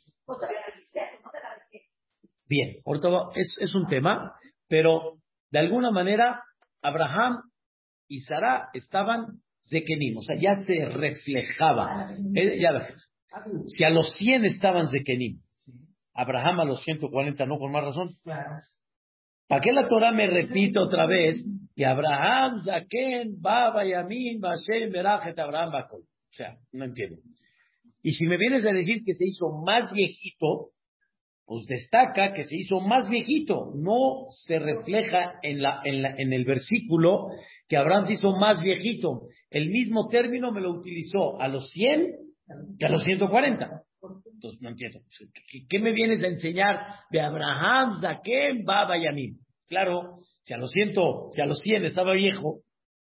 Bien, 2.48 2.78
ahorita 2.86 3.10
es, 3.36 3.58
es 3.60 3.76
un 3.76 3.88
tema, 3.88 4.34
pero 4.68 5.18
de 5.52 5.60
alguna 5.60 5.92
manera 5.92 6.44
Abraham 6.82 7.42
y 8.08 8.20
Sara 8.22 8.70
estaban 8.74 9.42
Zekenim, 9.70 10.18
o 10.18 10.22
sea, 10.22 10.36
ya 10.40 10.56
se 10.56 10.86
reflejaba. 10.86 12.12
Eh, 12.36 12.60
ya 12.60 12.72
si 13.68 13.84
a 13.84 13.90
los 13.90 14.14
100 14.16 14.46
estaban 14.46 14.88
Zekenim, 14.88 15.40
Abraham 16.14 16.60
a 16.62 16.66
los 16.66 16.84
140 16.84 17.46
no, 17.46 17.58
con 17.58 17.72
más 17.72 17.84
razón. 17.84 18.16
¿Para 19.48 19.62
qué 19.62 19.72
la 19.72 19.88
Torah 19.88 20.12
me 20.12 20.28
repite 20.28 20.80
otra 20.80 21.06
vez? 21.06 21.44
Que 21.76 21.86
Abraham, 21.86 22.60
Zaken, 22.64 23.42
Baba, 23.42 23.86
Yamin, 23.86 24.40
Bashem, 24.40 24.92
Berajet, 24.92 25.38
Abraham, 25.38 25.72
Bakol. 25.72 26.02
O 26.02 26.36
sea, 26.36 26.58
no 26.72 26.86
entiendo. 26.86 27.18
Y 28.02 28.14
si 28.14 28.26
me 28.26 28.38
vienes 28.38 28.66
a 28.66 28.74
decir 28.74 29.04
que 29.06 29.14
se 29.14 29.26
hizo 29.26 29.50
más 29.66 29.92
viejito, 29.92 30.70
pues 31.46 31.66
destaca 31.66 32.34
que 32.34 32.46
se 32.46 32.56
hizo 32.56 32.80
más 32.80 33.10
viejito. 33.10 33.72
No 33.76 34.26
se 34.46 34.60
refleja 34.60 35.34
en, 35.42 35.62
la, 35.62 35.82
en, 35.84 36.02
la, 36.02 36.16
en 36.16 36.32
el 36.34 36.46
versículo 36.46 37.28
que 37.68 37.78
Abraham 37.78 38.08
se 38.08 38.14
hizo 38.14 38.36
más 38.38 38.62
viejito. 38.62 39.24
El 39.50 39.70
mismo 39.70 40.08
término 40.10 40.52
me 40.52 40.62
lo 40.62 40.72
utilizó 40.72 41.40
a 41.42 41.48
los 41.48 41.70
100 41.72 42.24
que 42.80 42.86
a 42.86 42.90
los 42.90 43.04
140. 43.04 43.84
Entonces 44.34 44.62
no 44.62 44.70
entiendo. 44.70 45.00
¿Qué 45.70 45.80
me 45.80 45.94
vienes 45.94 46.22
a 46.22 46.28
enseñar 46.28 46.78
de 47.10 47.22
Abraham, 47.22 48.02
Zakem, 48.02 48.64
Baba 48.66 48.98
Yamin? 48.98 49.40
Claro, 49.68 50.20
si 50.42 50.54
a 50.54 50.58
los 50.58 50.72
100, 50.72 50.94
si 51.32 51.42
a 51.42 51.46
los 51.46 51.60
100 51.60 51.86
estaba 51.86 52.14
viejo, 52.14 52.62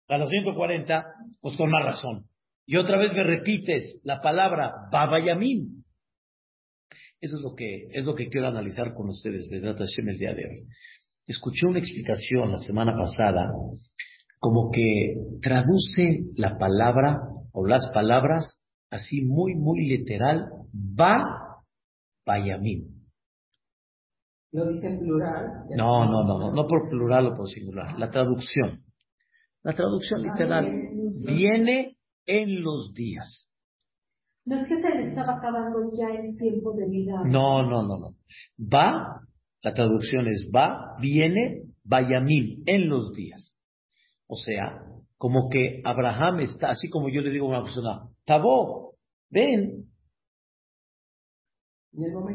a 0.08 0.18
los 0.18 0.28
140, 0.28 1.04
pues 1.40 1.56
con 1.56 1.70
más 1.70 1.84
razón. 1.84 2.26
Y 2.66 2.76
otra 2.76 2.98
vez 2.98 3.12
me 3.12 3.24
repites 3.24 4.00
la 4.04 4.20
palabra 4.20 4.72
Baba 4.90 5.24
Yamin. 5.24 5.84
Eso 7.20 7.36
es 7.36 7.42
lo 7.42 7.54
que, 7.54 7.86
es 7.90 8.04
lo 8.04 8.14
que 8.14 8.28
quiero 8.28 8.48
analizar 8.48 8.92
con 8.92 9.08
ustedes, 9.08 9.48
de 9.48 9.60
Hashem, 9.60 10.08
el 10.08 10.18
día 10.18 10.34
de 10.34 10.44
hoy. 10.44 10.66
Escuché 11.26 11.66
una 11.66 11.78
explicación 11.78 12.52
la 12.52 12.58
semana 12.58 12.94
pasada, 12.94 13.50
como 14.38 14.70
que 14.70 15.14
traduce 15.40 16.24
la 16.36 16.58
palabra 16.58 17.16
o 17.52 17.66
las 17.66 17.90
palabras 17.94 18.58
así 18.94 19.22
muy, 19.22 19.54
muy 19.54 19.86
literal, 19.86 20.48
va 20.72 21.62
Bayamim. 22.24 22.94
¿Lo 24.52 24.68
dice 24.68 24.86
en 24.86 25.00
plural? 25.00 25.66
No, 25.76 26.04
no, 26.04 26.24
no, 26.24 26.38
no, 26.38 26.52
no 26.52 26.66
por 26.68 26.88
plural 26.88 27.26
o 27.26 27.36
por 27.36 27.48
singular. 27.48 27.98
La 27.98 28.10
traducción. 28.10 28.84
La 29.64 29.72
traducción 29.74 30.22
literal 30.22 30.70
viene 31.26 31.96
en 32.26 32.62
los 32.62 32.94
días. 32.94 33.50
No 34.44 34.56
es 34.56 34.68
que 34.68 34.76
se 34.76 34.88
le 34.90 35.08
estaba 35.08 35.38
acabando 35.38 35.90
ya 35.96 36.06
el 36.20 36.36
tiempo 36.36 36.72
de 36.74 36.86
vida. 36.88 37.14
No, 37.24 37.62
no, 37.62 37.82
no, 37.82 37.98
no. 37.98 38.16
Va, 38.60 39.22
la 39.62 39.74
traducción 39.74 40.28
es 40.28 40.50
va, 40.54 40.96
viene, 41.00 41.62
Bayamim, 41.82 42.62
en 42.66 42.88
los 42.88 43.12
días. 43.12 43.56
O 44.28 44.36
sea, 44.36 44.82
como 45.24 45.48
que 45.48 45.80
Abraham 45.84 46.40
está, 46.40 46.68
así 46.68 46.90
como 46.90 47.08
yo 47.08 47.22
le 47.22 47.30
digo 47.30 47.46
a 47.46 47.48
una 47.48 47.62
persona, 47.62 48.10
Tabó, 48.26 48.92
ven, 49.30 49.86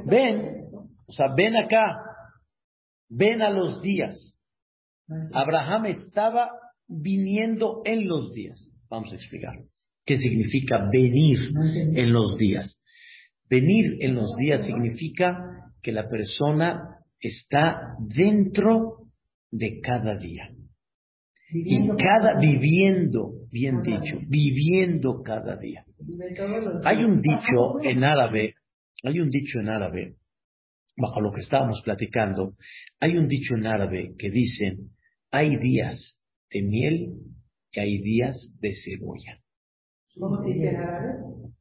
ven, 0.08 0.72
o 1.08 1.12
sea, 1.12 1.28
ven 1.38 1.56
acá, 1.56 2.02
ven 3.08 3.44
a 3.44 3.52
los 3.52 3.80
días. 3.84 4.40
Abraham 5.34 5.86
estaba 5.86 6.50
viniendo 6.88 7.84
en 7.86 8.08
los 8.08 8.34
días. 8.34 8.60
Vamos 8.90 9.14
a 9.14 9.18
explicar. 9.18 9.54
¿Qué 10.04 10.18
significa 10.18 10.90
venir 10.92 11.38
en 11.96 12.12
los 12.12 12.40
días? 12.40 12.82
Venir 13.48 13.98
en 14.00 14.16
los 14.16 14.36
días 14.36 14.66
significa 14.66 15.38
que 15.84 15.92
la 15.92 16.10
persona 16.10 16.98
está 17.20 17.94
dentro 18.00 19.12
de 19.52 19.80
cada 19.80 20.16
día. 20.16 20.50
Y 21.52 21.88
cada 21.98 22.40
viviendo, 22.40 23.32
bien 23.52 23.82
dicho, 23.82 24.20
viviendo 24.28 25.22
cada 25.24 25.58
día. 25.58 25.84
Hay 26.84 27.04
un 27.04 27.22
dicho 27.22 27.82
en 27.82 28.04
árabe, 28.04 28.56
hay 29.04 29.20
un 29.20 29.30
dicho 29.30 29.60
en 29.60 29.70
árabe, 29.70 30.16
bajo 30.98 31.22
lo 31.22 31.32
que 31.32 31.42
estábamos 31.42 31.82
platicando, 31.84 32.54
hay 33.00 33.18
un 33.18 33.28
dicho 33.28 33.56
en 33.56 33.66
árabe 33.66 34.14
que 34.18 34.30
dice, 34.30 34.78
hay 35.32 35.58
días 35.58 36.22
de 36.52 36.62
miel 36.62 37.14
y 37.72 37.80
hay 37.80 38.02
días 38.02 38.52
de 38.60 38.72
cebolla. 38.74 39.40
¿Cómo 40.20 40.44
se 40.44 40.54
dice 40.54 40.70
en 40.70 40.76
árabe? 40.76 41.14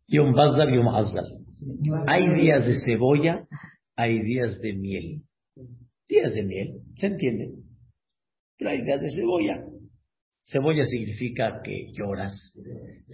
Yom 0.09 0.35
Yom. 0.35 2.05
Hay 2.07 2.35
días 2.41 2.67
de 2.67 2.75
cebolla, 2.85 3.47
hay 3.97 4.23
días 4.23 4.61
de 4.61 4.73
miel. 4.75 5.23
Días 6.09 6.33
de 6.33 6.43
miel, 6.43 6.81
¿se 6.99 7.07
entiende? 7.07 7.51
Pero 8.59 8.71
hay 8.71 8.83
días 8.83 9.01
de 9.01 9.11
cebolla. 9.11 9.68
Cebolla 10.51 10.87
significa 10.87 11.61
que 11.63 11.93
lloras, 11.93 12.55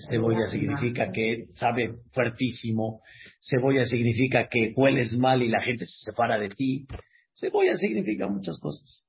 cebolla 0.09 0.47
significa 0.47 1.11
que 1.11 1.47
sabe 1.55 1.97
fuertísimo, 2.13 3.01
cebolla 3.41 3.85
significa 3.87 4.47
que 4.49 4.73
hueles 4.77 5.13
mal 5.15 5.43
y 5.43 5.49
la 5.49 5.61
gente 5.61 5.85
se 5.85 6.11
separa 6.11 6.39
de 6.39 6.51
ti, 6.51 6.87
cebolla 7.35 7.77
significa 7.77 8.29
muchas 8.29 8.61
cosas. 8.61 9.05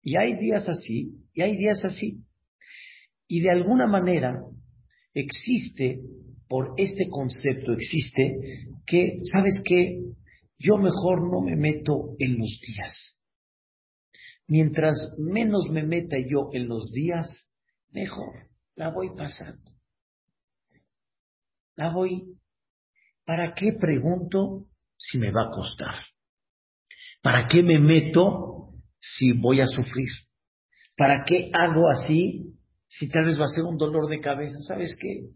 Y 0.00 0.16
hay 0.16 0.38
días 0.38 0.68
así, 0.68 1.10
y 1.34 1.42
hay 1.42 1.56
días 1.56 1.84
así. 1.84 2.18
Y 3.26 3.40
de 3.40 3.50
alguna 3.50 3.88
manera 3.88 4.40
existe, 5.12 5.98
por 6.48 6.74
este 6.76 7.08
concepto 7.08 7.72
existe, 7.72 8.36
que, 8.86 9.18
¿sabes 9.32 9.60
qué? 9.64 10.02
Yo 10.56 10.76
mejor 10.76 11.28
no 11.28 11.40
me 11.40 11.56
meto 11.56 12.14
en 12.20 12.38
los 12.38 12.60
días. 12.64 13.18
Mientras 14.46 14.94
menos 15.18 15.68
me 15.68 15.82
meta 15.82 16.16
yo 16.16 16.50
en 16.52 16.68
los 16.68 16.92
días, 16.92 17.45
mejor, 17.96 18.50
la 18.74 18.90
voy 18.90 19.08
pasando. 19.16 19.72
La 21.76 21.92
voy. 21.92 22.36
¿Para 23.24 23.54
qué 23.54 23.72
pregunto 23.72 24.66
si 24.98 25.18
me 25.18 25.32
va 25.32 25.46
a 25.46 25.50
costar? 25.50 25.94
¿Para 27.22 27.48
qué 27.48 27.62
me 27.62 27.78
meto 27.78 28.74
si 29.00 29.32
voy 29.32 29.60
a 29.60 29.66
sufrir? 29.66 30.08
¿Para 30.96 31.24
qué 31.24 31.50
hago 31.52 31.88
así 31.90 32.54
si 32.86 33.08
tal 33.08 33.24
vez 33.24 33.38
va 33.40 33.44
a 33.44 33.54
ser 33.54 33.64
un 33.64 33.78
dolor 33.78 34.08
de 34.08 34.20
cabeza? 34.20 34.58
¿Sabes 34.60 34.94
qué? 35.00 35.30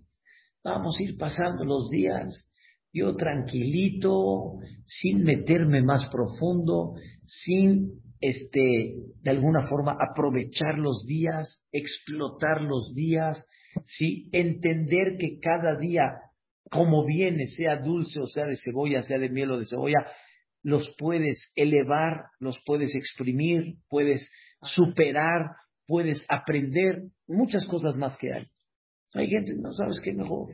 Vamos 0.62 0.96
a 0.98 1.02
ir 1.02 1.16
pasando 1.16 1.64
los 1.64 1.88
días, 1.88 2.46
yo 2.92 3.16
tranquilito, 3.16 4.58
sin 4.84 5.22
meterme 5.22 5.82
más 5.82 6.06
profundo, 6.08 6.94
sin 7.24 8.02
este, 8.20 8.94
de 9.22 9.30
alguna 9.30 9.66
forma 9.68 9.96
aprovechar 9.98 10.78
los 10.78 11.04
días, 11.06 11.64
explotar 11.72 12.62
los 12.62 12.94
días, 12.94 13.44
¿sí? 13.86 14.28
entender 14.32 15.16
que 15.18 15.38
cada 15.40 15.78
día, 15.78 16.02
como 16.70 17.06
viene, 17.06 17.46
sea 17.46 17.76
dulce 17.76 18.20
o 18.20 18.26
sea 18.26 18.46
de 18.46 18.56
cebolla, 18.56 19.02
sea 19.02 19.18
de 19.18 19.30
miel 19.30 19.52
o 19.52 19.58
de 19.58 19.64
cebolla, 19.64 20.06
los 20.62 20.94
puedes 20.98 21.52
elevar, 21.56 22.26
los 22.38 22.60
puedes 22.66 22.94
exprimir, 22.94 23.76
puedes 23.88 24.30
superar, 24.62 25.56
puedes 25.86 26.24
aprender, 26.28 27.04
muchas 27.26 27.66
cosas 27.66 27.96
más 27.96 28.16
que 28.18 28.32
hay. 28.32 28.46
Hay 29.14 29.28
gente, 29.28 29.54
no 29.56 29.72
sabes 29.72 30.00
qué 30.04 30.12
mejor. 30.12 30.52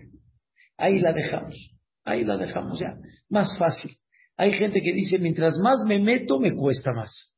Ahí 0.77 1.01
la 1.01 1.13
dejamos, 1.13 1.57
ahí 2.05 2.25
la 2.25 2.37
dejamos 2.37 2.79
ya, 2.79 2.97
más 3.29 3.51
fácil. 3.59 3.91
Hay 4.37 4.53
gente 4.53 4.81
que 4.81 4.93
dice, 4.93 5.19
mientras 5.19 5.59
más 5.59 5.79
me 5.87 5.99
meto, 5.99 6.39
me 6.39 6.55
cuesta 6.55 6.93
más. 6.93 7.36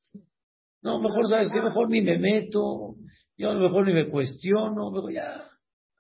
No, 0.83 1.01
mejor, 1.01 1.27
¿sabes 1.29 1.51
qué? 1.53 1.61
Mejor 1.61 1.91
ni 1.91 2.01
me 2.01 2.19
meto, 2.19 2.95
yo 3.37 3.51
a 3.51 3.55
lo 3.55 3.69
mejor 3.69 3.87
ni 3.87 3.95
me 3.95 4.09
cuestiono, 4.09 4.91
luego 4.91 5.11
ya, 5.11 5.45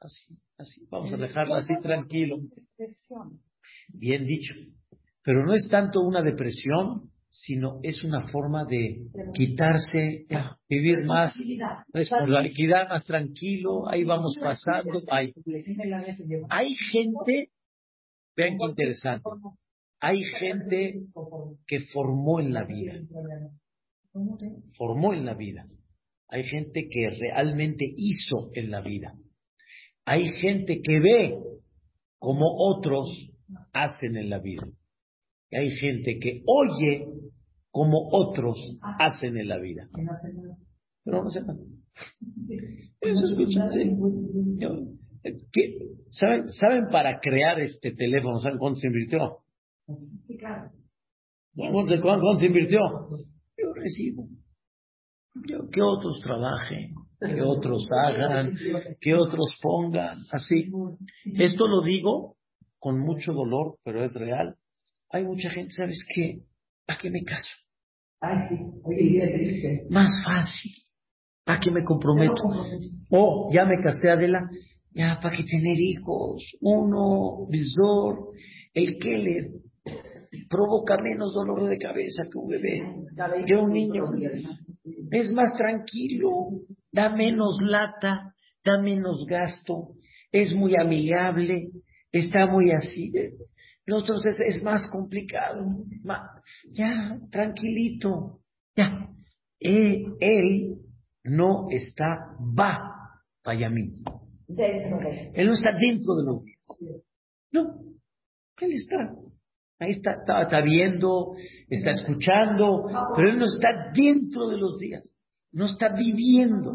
así, 0.01 0.37
así, 0.57 0.87
vamos 0.91 1.13
a 1.13 1.17
dejarla 1.17 1.59
así 1.59 1.75
tranquilo. 1.83 2.39
Bien 3.89 4.27
dicho. 4.27 4.55
Pero 5.25 5.45
no 5.45 5.53
es 5.55 5.69
tanto 5.69 6.01
una 6.01 6.23
depresión, 6.23 7.11
sino 7.29 7.81
es 7.83 8.03
una 8.05 8.29
forma 8.29 8.65
de 8.65 9.09
quitarse, 9.35 10.27
vivir 10.69 11.05
más, 11.05 11.35
responsabilidad, 11.93 12.89
más 12.89 13.05
tranquilo, 13.05 13.89
ahí 13.89 14.05
vamos 14.05 14.39
pasando. 14.41 15.03
Hay, 15.11 15.35
hay 16.49 16.75
gente, 16.91 17.51
vean 18.37 18.57
qué 18.59 18.65
interesante, 18.71 19.29
hay 20.01 20.23
gente 20.39 20.95
que 21.67 21.81
formó 21.93 22.41
en 22.41 22.53
la 22.55 22.65
vida 22.65 22.95
formó 24.77 25.15
en 25.15 25.25
la 25.25 25.35
vida. 25.35 25.67
Hay 26.29 26.45
gente 26.45 26.89
que 26.91 27.11
realmente 27.11 27.87
hizo 27.97 28.51
en 28.55 28.71
la 28.71 28.81
vida. 28.81 29.15
Hay 30.05 30.29
gente 30.41 30.81
que 30.83 31.01
ve 31.01 31.39
como 32.19 32.47
otros 32.59 33.09
hacen 33.73 34.17
en 34.17 34.31
la 34.31 34.39
vida. 34.39 34.67
Y 35.51 35.57
hay 35.57 35.71
gente 35.71 36.19
que 36.19 36.43
oye 36.47 37.07
como 37.71 38.09
otros 38.13 38.59
hacen 38.99 39.37
en 39.37 39.49
la 39.49 39.59
vida. 39.59 39.89
Pero 41.05 41.25
no 41.25 41.31
sepan. 41.31 41.59
¿Saben, 46.11 46.49
¿Saben 46.51 46.89
para 46.91 47.21
crear 47.21 47.61
este 47.61 47.93
teléfono? 47.93 48.39
¿Saben 48.39 48.59
cuánto 48.59 48.81
se 48.81 48.89
invirtió? 48.89 49.39
Sí, 50.27 50.37
claro. 50.37 50.71
¿Cuánto 51.55 52.35
se 52.39 52.47
invirtió? 52.47 52.81
Yo 53.59 53.73
recibo. 53.75 54.29
que 55.73 55.83
otros 55.83 56.21
trabajen, 56.23 56.95
que 57.21 57.43
otros 57.43 57.89
hagan, 57.93 58.55
que 59.01 59.15
otros 59.15 59.57
pongan, 59.61 60.23
así. 60.31 60.71
Esto 61.25 61.67
lo 61.67 61.83
digo 61.83 62.37
con 62.79 62.99
mucho 63.01 63.33
dolor, 63.33 63.79
pero 63.85 64.05
es 64.05 64.15
real. 64.15 64.57
Hay 65.11 65.25
mucha 65.25 65.51
gente, 65.51 65.73
¿sabes 65.73 66.05
qué? 66.15 66.41
¿Para 66.87 66.99
qué 66.99 67.11
me 67.11 67.23
caso? 67.23 67.49
Más 69.91 70.11
fácil. 70.25 70.73
¿Para 71.45 71.61
qué 71.61 71.71
me 71.71 71.85
comprometo? 71.85 72.43
Oh, 73.11 73.51
ya 73.53 73.65
me 73.65 73.83
casé, 73.83 74.11
Adela. 74.11 74.49
Ya, 74.93 75.19
¿para 75.23 75.37
qué 75.37 75.45
tener 75.45 75.79
hijos? 75.79 76.43
Uno, 76.61 77.47
visor, 77.49 78.33
el 78.75 78.99
que 78.99 79.19
le 79.19 79.51
provoca 80.49 80.97
menos 80.99 81.35
dolor 81.35 81.69
de 81.69 81.79
cabeza 81.79 82.25
que 82.31 82.39
un 82.39 82.49
bebé, 82.49 82.83
que 83.47 83.55
un 83.55 83.73
niño. 83.73 84.05
Es 85.11 85.33
más 85.33 85.55
tranquilo, 85.57 86.31
da 86.93 87.11
menos 87.11 87.59
lata, 87.61 88.35
da 88.65 88.83
menos 88.83 89.25
gasto, 89.27 89.95
es 90.33 90.53
muy 90.55 90.75
amigable, 90.77 91.71
está 92.13 92.47
muy 92.47 92.71
así. 92.71 93.13
Nosotros 93.87 94.25
es, 94.27 94.57
es 94.57 94.63
más 94.63 94.89
complicado. 94.91 95.65
ya, 96.73 97.19
tranquilito. 97.31 98.41
Ya. 98.77 99.09
Él, 99.61 100.15
él 100.21 100.77
no 101.25 101.69
está 101.71 102.37
va 102.39 102.95
para 103.43 103.71
mí. 103.71 103.95
Él 105.35 105.47
no 105.47 105.55
está 105.55 105.71
dentro 105.79 106.17
de 106.17 106.25
los 106.25 106.45
días. 106.45 106.59
No, 107.51 107.81
él 108.61 108.73
está 108.73 109.15
Ahí 109.81 109.91
está, 109.93 110.23
está, 110.43 110.61
viendo, 110.61 111.37
está 111.69 111.91
escuchando, 111.91 112.87
pero 113.15 113.31
él 113.31 113.39
no 113.39 113.45
está 113.45 113.93
dentro 113.95 114.49
de 114.49 114.57
los 114.57 114.77
días, 114.77 115.05
no 115.53 115.67
está 115.67 115.91
viviendo, 115.91 116.73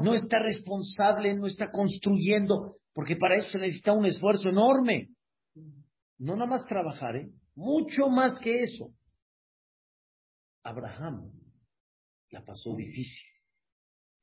no 0.00 0.14
está 0.14 0.38
responsable, 0.38 1.34
no 1.34 1.46
está 1.46 1.72
construyendo, 1.72 2.76
porque 2.92 3.16
para 3.16 3.36
eso 3.36 3.50
se 3.50 3.58
necesita 3.58 3.92
un 3.92 4.06
esfuerzo 4.06 4.48
enorme. 4.48 5.08
No 6.18 6.34
nada 6.34 6.46
más 6.46 6.66
trabajar, 6.66 7.16
¿eh? 7.16 7.30
mucho 7.56 8.08
más 8.08 8.38
que 8.38 8.62
eso. 8.62 8.94
Abraham 10.62 11.32
la 12.30 12.44
pasó 12.44 12.76
difícil, 12.76 13.26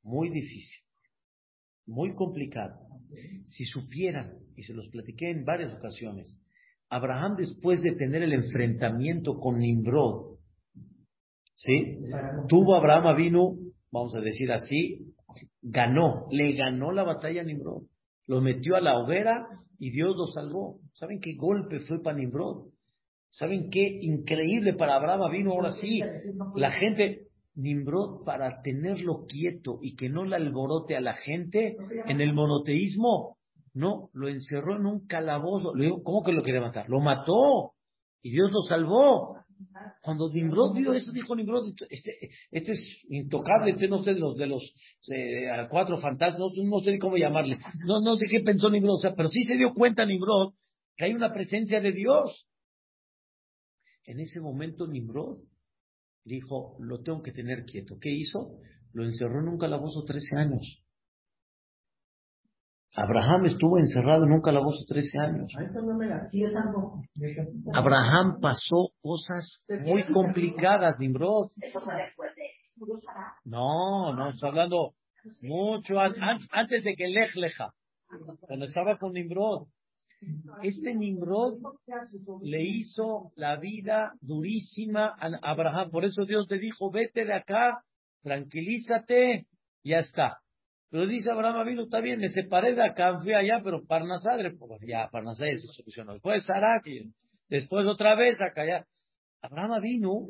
muy 0.02 0.30
difícil, 0.30 0.82
muy 1.84 2.14
complicado. 2.14 2.78
Si 3.48 3.64
supieran, 3.64 4.38
y 4.56 4.62
se 4.62 4.72
los 4.72 4.88
platiqué 4.88 5.30
en 5.30 5.44
varias 5.44 5.74
ocasiones, 5.74 6.34
Abraham 6.90 7.36
después 7.36 7.82
de 7.82 7.92
tener 7.92 8.22
el 8.22 8.32
enfrentamiento 8.32 9.38
con 9.38 9.58
Nimrod, 9.58 10.38
¿sí? 11.54 11.98
Tuvo 12.48 12.76
Abraham 12.76 13.16
vino, 13.16 13.56
vamos 13.92 14.14
a 14.14 14.20
decir 14.20 14.50
así, 14.52 15.14
ganó, 15.62 16.26
le 16.30 16.54
ganó 16.54 16.92
la 16.92 17.04
batalla 17.04 17.42
a 17.42 17.44
Nimrod, 17.44 17.82
lo 18.26 18.40
metió 18.40 18.76
a 18.76 18.80
la 18.80 18.98
hoguera 18.98 19.46
y 19.78 19.90
Dios 19.90 20.16
lo 20.16 20.26
salvó. 20.26 20.78
¿Saben 20.92 21.20
qué 21.20 21.34
golpe 21.34 21.80
fue 21.80 22.02
para 22.02 22.16
Nimrod? 22.16 22.68
¿Saben 23.30 23.70
qué 23.70 23.98
increíble 24.02 24.74
para 24.74 24.96
Abraham 24.96 25.30
vino 25.30 25.52
ahora 25.52 25.72
sí? 25.72 26.00
La 26.54 26.70
gente, 26.70 27.28
Nimrod, 27.54 28.24
para 28.24 28.62
tenerlo 28.62 29.26
quieto 29.26 29.78
y 29.82 29.96
que 29.96 30.08
no 30.08 30.24
le 30.24 30.36
alborote 30.36 30.96
a 30.96 31.00
la 31.00 31.14
gente 31.14 31.76
en 32.06 32.20
el 32.20 32.32
monoteísmo, 32.32 33.37
no, 33.74 34.10
lo 34.12 34.28
encerró 34.28 34.76
en 34.76 34.86
un 34.86 35.06
calabozo. 35.06 35.72
¿cómo 36.04 36.22
que 36.24 36.32
lo 36.32 36.42
quería 36.42 36.60
matar? 36.60 36.88
Lo 36.88 37.00
mató. 37.00 37.72
Y 38.22 38.30
Dios 38.30 38.50
lo 38.50 38.60
salvó. 38.62 39.36
Cuando 40.02 40.30
Nimrod 40.30 40.76
vio 40.76 40.92
eso, 40.94 41.10
dijo 41.12 41.34
Nimrod, 41.34 41.74
este, 41.90 42.30
este 42.50 42.72
es 42.72 43.06
intocable, 43.08 43.72
este 43.72 43.88
no 43.88 43.98
sé 43.98 44.14
de 44.14 44.20
los, 44.20 44.36
de 44.36 44.46
los 44.46 44.62
eh, 45.08 45.48
cuatro 45.68 45.98
fantasmas, 45.98 46.52
no, 46.64 46.78
sé 46.78 46.98
cómo 46.98 47.16
llamarle, 47.16 47.58
no, 47.84 48.00
no 48.00 48.16
sé 48.16 48.26
qué 48.30 48.40
pensó 48.40 48.70
Nimrod, 48.70 49.00
pero 49.16 49.28
sí 49.28 49.42
se 49.44 49.56
dio 49.56 49.74
cuenta 49.74 50.06
Nimrod 50.06 50.54
que 50.96 51.06
hay 51.06 51.12
una 51.12 51.32
presencia 51.32 51.80
de 51.80 51.92
Dios. 51.92 52.46
En 54.04 54.20
ese 54.20 54.40
momento 54.40 54.86
Nimrod 54.86 55.38
dijo, 56.24 56.76
lo 56.80 57.02
tengo 57.02 57.22
que 57.22 57.32
tener 57.32 57.64
quieto. 57.64 57.96
¿Qué 58.00 58.10
hizo? 58.10 58.58
Lo 58.92 59.04
encerró 59.04 59.40
en 59.40 59.48
un 59.48 59.58
calabozo 59.58 60.04
13 60.04 60.36
años. 60.36 60.82
Abraham 63.00 63.46
estuvo 63.46 63.78
encerrado 63.78 64.24
en 64.24 64.32
un 64.32 64.40
calabozo 64.40 64.84
13 64.86 65.18
años. 65.18 65.52
Abraham 67.72 68.40
pasó 68.40 68.88
cosas 69.00 69.64
muy 69.84 70.04
complicadas, 70.12 70.98
Nimrod. 70.98 71.50
No, 73.44 74.12
no, 74.14 74.30
está 74.30 74.48
hablando 74.48 74.94
mucho 75.42 75.98
antes 76.00 76.84
de 76.84 76.94
que 76.94 77.08
Lech 77.08 77.34
Leja, 77.36 77.72
cuando 78.40 78.66
estaba 78.66 78.98
con 78.98 79.12
Nimrod. 79.12 79.68
Este 80.62 80.94
Nimrod 80.94 81.60
le 82.42 82.62
hizo 82.62 83.30
la 83.36 83.56
vida 83.56 84.14
durísima 84.20 85.14
a 85.20 85.38
Abraham. 85.42 85.90
Por 85.90 86.04
eso 86.04 86.24
Dios 86.24 86.46
le 86.50 86.58
dijo, 86.58 86.90
vete 86.90 87.24
de 87.24 87.34
acá, 87.34 87.84
tranquilízate, 88.22 89.46
ya 89.84 89.98
está. 89.98 90.40
Pero 90.90 91.06
dice 91.06 91.30
Abraham 91.30 91.66
vino, 91.66 91.82
está 91.82 92.00
bien, 92.00 92.18
me 92.18 92.28
separé 92.28 92.74
de 92.74 92.82
acá, 92.82 93.20
fui 93.20 93.34
allá, 93.34 93.60
pero 93.62 93.84
Parnasadre, 93.84 94.56
pues 94.56 94.80
ya, 94.86 95.08
Parnasadre 95.10 95.58
se 95.58 95.66
solucionó. 95.66 96.14
Después 96.14 96.44
Saraki, 96.44 97.12
después 97.48 97.86
otra 97.86 98.14
vez 98.14 98.40
acá, 98.40 98.62
allá. 98.62 98.86
Abraham 99.42 99.82
vino, 99.82 100.26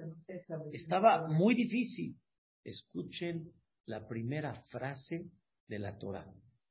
estaba 0.73 1.29
muy 1.29 1.55
difícil. 1.55 2.17
Escuchen 2.65 3.53
la 3.87 4.07
primera 4.07 4.65
frase 4.69 5.31
de 5.69 5.79
la 5.79 5.97
Torah. 5.97 6.27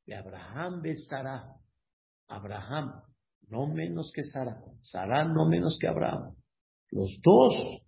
De 0.05 0.15
Abraham 0.15 0.81
ve 0.81 0.95
Sara. 0.95 1.45
Abraham, 2.27 3.01
no 3.47 3.67
menos 3.67 4.11
que 4.13 4.23
Sara. 4.23 4.61
Sara 4.81 5.23
no 5.23 5.49
menos 5.49 5.77
que 5.79 5.87
Abraham. 5.87 6.35
Los 6.91 7.17
dos, 7.23 7.81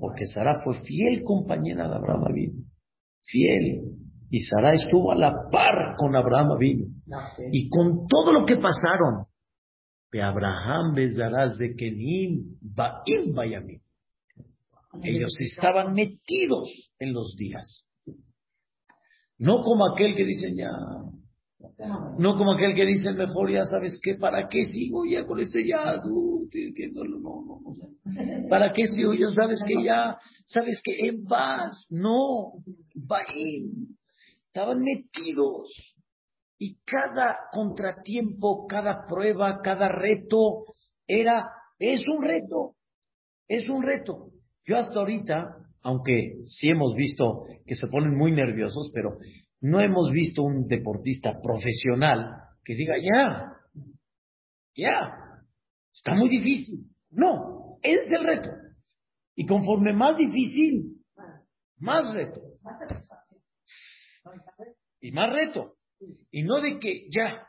porque 0.00 0.26
Sara 0.26 0.62
fue 0.64 0.80
fiel 0.82 1.22
compañera 1.24 1.88
de 1.88 1.94
Abraham 1.96 2.32
vino. 2.32 2.62
Fiel. 3.24 3.95
Y 4.30 4.40
Sara 4.40 4.72
estuvo 4.74 5.12
a 5.12 5.14
la 5.14 5.32
par 5.50 5.94
con 5.96 6.16
Abraham 6.16 6.58
vino. 6.58 6.86
Y 7.52 7.68
con 7.68 8.06
todo 8.08 8.32
lo 8.32 8.44
que 8.44 8.56
pasaron, 8.56 9.26
de 10.12 10.22
Abraham 10.22 10.94
Bezaraz 10.94 11.58
de 11.58 11.74
Kenim 11.74 12.56
Baim 12.60 13.34
Bayamim. 13.34 13.80
Ellos 15.02 15.38
estaban 15.40 15.92
metidos 15.92 16.70
en 16.98 17.12
los 17.12 17.36
días. 17.36 17.84
No 19.38 19.62
como 19.62 19.92
aquel 19.92 20.16
que 20.16 20.24
dicen 20.24 20.56
ya, 20.56 20.70
no 22.18 22.36
como 22.36 22.52
aquel 22.52 22.74
que 22.74 22.86
dice 22.86 23.12
mejor 23.12 23.50
ya 23.50 23.64
sabes 23.64 24.00
qué, 24.02 24.14
¿para 24.14 24.48
qué 24.48 24.66
sigo 24.66 25.04
ya 25.04 25.26
con 25.26 25.40
ese 25.40 25.66
ya? 25.66 26.00
Uh, 26.02 26.48
que 26.50 26.90
no, 26.92 27.04
no, 27.04 27.18
no, 27.18 27.60
no, 27.60 28.48
¿Para 28.48 28.72
qué 28.72 28.86
sigo 28.86 29.12
yo? 29.12 29.28
¿Sabes 29.28 29.60
que 29.66 29.84
ya? 29.84 30.16
¿Sabes 30.46 30.80
que 30.82 31.08
en 31.08 31.24
paz? 31.24 31.86
No, 31.90 32.52
Baim. 32.94 33.95
Estaban 34.56 34.80
metidos. 34.80 35.68
Y 36.58 36.78
cada 36.86 37.36
contratiempo, 37.52 38.66
cada 38.66 39.06
prueba, 39.06 39.60
cada 39.62 39.90
reto 39.90 40.64
era, 41.06 41.50
es 41.78 42.00
un 42.08 42.24
reto, 42.24 42.72
es 43.48 43.68
un 43.68 43.82
reto. 43.82 44.30
Yo 44.64 44.78
hasta 44.78 44.98
ahorita, 44.98 45.58
aunque 45.82 46.38
sí 46.44 46.70
hemos 46.70 46.94
visto 46.94 47.44
que 47.66 47.74
se 47.74 47.86
ponen 47.88 48.16
muy 48.16 48.32
nerviosos, 48.32 48.90
pero 48.94 49.18
no 49.60 49.82
hemos 49.82 50.10
visto 50.10 50.42
un 50.42 50.66
deportista 50.66 51.38
profesional 51.42 52.24
que 52.64 52.76
diga, 52.76 52.94
ya, 52.96 53.52
ya, 54.74 55.42
está 55.92 56.14
muy 56.14 56.30
difícil. 56.30 56.86
No, 57.10 57.76
ese 57.82 58.06
es 58.06 58.10
el 58.10 58.24
reto. 58.24 58.48
Y 59.34 59.44
conforme 59.44 59.92
más 59.92 60.16
difícil, 60.16 60.96
más 61.78 62.10
reto. 62.14 62.40
Y 65.06 65.12
más 65.12 65.32
reto. 65.32 65.74
Y 66.32 66.42
no 66.42 66.60
de 66.60 66.80
que 66.80 67.06
ya, 67.16 67.46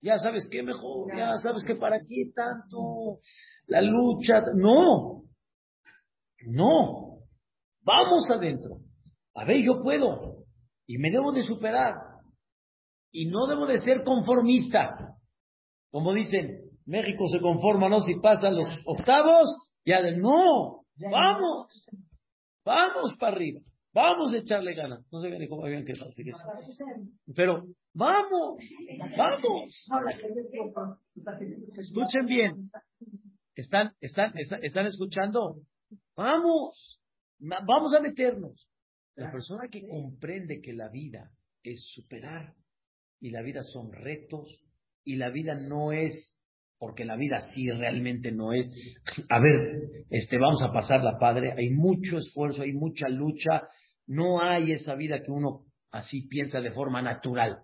ya 0.00 0.18
sabes 0.18 0.48
qué 0.48 0.62
mejor, 0.62 1.08
ya 1.16 1.38
sabes 1.38 1.64
que 1.64 1.74
para 1.74 1.98
qué 2.08 2.30
tanto 2.32 3.18
la 3.66 3.82
lucha. 3.82 4.40
No, 4.54 5.24
no. 6.46 7.18
Vamos 7.82 8.30
adentro. 8.30 8.76
A 9.34 9.44
ver, 9.44 9.60
yo 9.60 9.82
puedo. 9.82 10.44
Y 10.86 10.98
me 10.98 11.10
debo 11.10 11.32
de 11.32 11.42
superar. 11.42 11.94
Y 13.10 13.26
no 13.26 13.48
debo 13.48 13.66
de 13.66 13.78
ser 13.78 14.04
conformista. 14.04 15.16
Como 15.90 16.14
dicen, 16.14 16.60
México 16.86 17.26
se 17.26 17.40
conforma, 17.40 17.88
¿no? 17.88 18.02
Si 18.02 18.14
pasan 18.20 18.54
los 18.54 18.68
octavos, 18.86 19.52
ya 19.84 20.00
de 20.00 20.16
no. 20.16 20.84
Vamos. 21.10 21.88
Vamos 22.64 23.16
para 23.18 23.34
arriba. 23.34 23.62
Vamos 23.92 24.32
a 24.32 24.38
echarle 24.38 24.74
ganas. 24.74 25.04
No 25.10 25.20
sé 25.20 25.30
ni 25.30 25.48
cómo 25.48 25.64
habían 25.64 25.84
quedado. 25.84 26.12
Pero 27.34 27.66
vamos, 27.92 28.58
vamos. 29.16 29.88
Escuchen 31.76 32.26
bien. 32.26 32.70
¿Están, 33.54 33.92
están, 34.00 34.32
están, 34.38 34.86
escuchando? 34.86 35.56
Vamos. 36.16 37.00
Vamos 37.38 37.94
a 37.94 38.00
meternos. 38.00 38.68
La 39.16 39.30
persona 39.32 39.68
que 39.70 39.86
comprende 39.86 40.60
que 40.60 40.72
la 40.72 40.88
vida 40.88 41.30
es 41.62 41.84
superar 41.94 42.54
y 43.20 43.30
la 43.30 43.42
vida 43.42 43.62
son 43.62 43.92
retos 43.92 44.48
y 45.04 45.16
la 45.16 45.30
vida 45.30 45.54
no 45.54 45.92
es 45.92 46.34
porque 46.80 47.04
la 47.04 47.16
vida 47.16 47.40
sí 47.54 47.68
realmente 47.70 48.32
no 48.32 48.54
es, 48.54 48.72
a 49.28 49.38
ver, 49.38 50.06
este, 50.08 50.38
vamos 50.38 50.62
a 50.62 50.72
pasar 50.72 51.04
la 51.04 51.18
padre, 51.18 51.52
hay 51.52 51.68
mucho 51.68 52.16
esfuerzo, 52.16 52.62
hay 52.62 52.72
mucha 52.72 53.06
lucha, 53.10 53.68
no 54.06 54.42
hay 54.42 54.72
esa 54.72 54.94
vida 54.94 55.22
que 55.22 55.30
uno 55.30 55.66
así 55.90 56.22
piensa 56.28 56.60
de 56.60 56.72
forma 56.72 57.02
natural. 57.02 57.58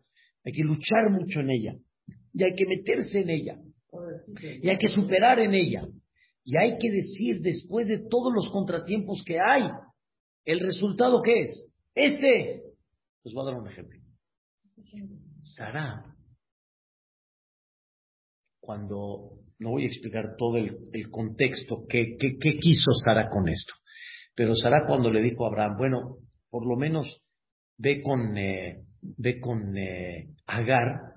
Hay 0.44 0.52
que 0.52 0.62
luchar 0.62 1.10
mucho 1.10 1.40
en 1.40 1.50
ella. 1.50 1.74
Y 2.32 2.44
hay 2.44 2.54
que 2.54 2.66
meterse 2.66 3.20
en 3.20 3.30
ella. 3.30 3.58
Y 4.62 4.68
hay 4.68 4.78
que 4.78 4.88
superar 4.88 5.38
en 5.40 5.54
ella. 5.54 5.82
Y 6.44 6.56
hay 6.56 6.78
que 6.78 6.90
decir, 6.90 7.40
después 7.40 7.88
de 7.88 8.06
todos 8.08 8.32
los 8.32 8.48
contratiempos 8.50 9.22
que 9.26 9.38
hay, 9.40 9.68
el 10.44 10.60
resultado 10.60 11.20
que 11.22 11.40
es. 11.40 11.66
Este. 11.94 12.62
Les 13.24 13.34
voy 13.34 13.42
a 13.42 13.50
dar 13.50 13.60
un 13.60 13.68
ejemplo. 13.68 14.00
Sara, 15.42 16.04
cuando, 18.60 19.40
no 19.58 19.70
voy 19.70 19.84
a 19.84 19.88
explicar 19.88 20.36
todo 20.36 20.58
el, 20.58 21.10
contexto, 21.10 21.84
qué, 21.88 22.16
qué, 22.18 22.36
qué 22.38 22.58
quiso 22.58 22.92
Sara 23.04 23.28
con 23.28 23.48
esto. 23.48 23.72
Pero 24.34 24.54
Sara 24.54 24.86
cuando 24.86 25.10
le 25.10 25.22
dijo 25.22 25.44
a 25.44 25.48
Abraham, 25.48 25.76
bueno, 25.78 26.18
por 26.56 26.66
lo 26.66 26.76
menos 26.76 27.22
ve 27.76 28.00
con, 28.00 28.34
eh, 28.38 28.82
ve 29.02 29.40
con 29.40 29.76
eh, 29.76 30.30
Agar 30.46 31.16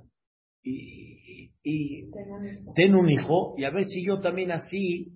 y, 0.62 1.54
y, 1.64 2.12
ten 2.76 2.94
un 2.94 3.10
hijo 3.10 3.56
y 3.58 3.64
a 3.64 3.70
ver 3.70 3.86
si 3.86 4.06
yo 4.06 4.20
también 4.20 4.52
así 4.52 5.16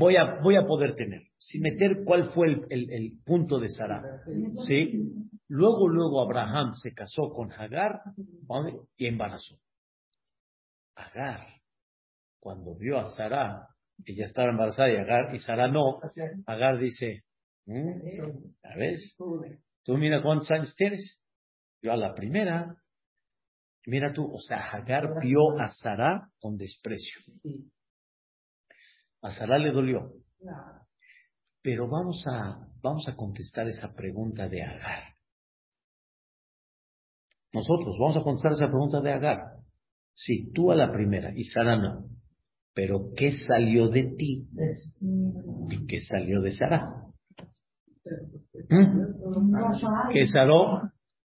voy 0.00 0.16
a, 0.16 0.40
voy 0.42 0.56
a 0.56 0.66
poder 0.66 0.96
tener. 0.96 1.22
Sin 1.38 1.62
meter 1.62 2.02
cuál 2.04 2.32
fue 2.32 2.48
el, 2.48 2.66
el, 2.70 2.90
el 2.90 3.12
punto 3.24 3.60
de 3.60 3.68
Sara. 3.68 4.02
¿Sí? 4.66 5.12
Luego, 5.46 5.86
luego 5.86 6.22
Abraham 6.22 6.72
se 6.72 6.92
casó 6.92 7.30
con 7.32 7.52
Agar 7.52 8.00
y 8.96 9.06
embarazó. 9.06 9.60
Agar, 10.96 11.46
cuando 12.40 12.74
vio 12.74 12.98
a 12.98 13.10
Sara, 13.10 13.68
ella 14.04 14.24
estaba 14.24 14.50
embarazada 14.50 14.90
y 14.92 14.96
Agar, 14.96 15.32
y 15.36 15.38
Sara 15.38 15.68
no, 15.68 16.00
Agar 16.46 16.80
dice, 16.80 17.22
¿sabes? 17.66 19.16
¿Mm? 19.18 19.54
Tú 19.84 19.96
mira 19.96 20.22
cuántos 20.22 20.50
años 20.50 20.74
tienes. 20.76 21.20
Yo 21.82 21.92
a 21.92 21.96
la 21.96 22.14
primera. 22.14 22.76
Mira 23.86 24.12
tú, 24.12 24.24
o 24.32 24.38
sea, 24.38 24.58
Hagar 24.72 25.20
vio 25.22 25.60
a 25.60 25.68
Sara 25.70 26.28
con 26.40 26.56
desprecio. 26.56 27.20
A 29.22 29.30
Sara 29.30 29.58
le 29.58 29.70
dolió. 29.70 30.12
Pero 31.62 31.88
vamos 31.88 32.24
a, 32.26 32.66
vamos 32.82 33.06
a 33.08 33.14
contestar 33.14 33.68
esa 33.68 33.92
pregunta 33.94 34.48
de 34.48 34.62
Agar. 34.62 35.14
Nosotros 37.52 37.96
vamos 37.98 38.16
a 38.16 38.22
contestar 38.22 38.52
esa 38.52 38.66
pregunta 38.66 39.00
de 39.00 39.12
Agar. 39.12 39.40
Sí, 40.14 40.50
tú 40.52 40.72
a 40.72 40.74
la 40.74 40.92
primera 40.92 41.32
y 41.34 41.44
Sara 41.44 41.76
no. 41.76 42.08
Pero 42.74 43.12
¿qué 43.16 43.32
salió 43.32 43.88
de 43.88 44.14
ti? 44.16 44.48
¿Y 45.70 45.86
qué 45.86 46.00
salió 46.00 46.40
de 46.40 46.52
Sara? 46.52 47.06
¿Mm? 48.68 50.12
Que 50.12 50.26
salió, 50.26 50.80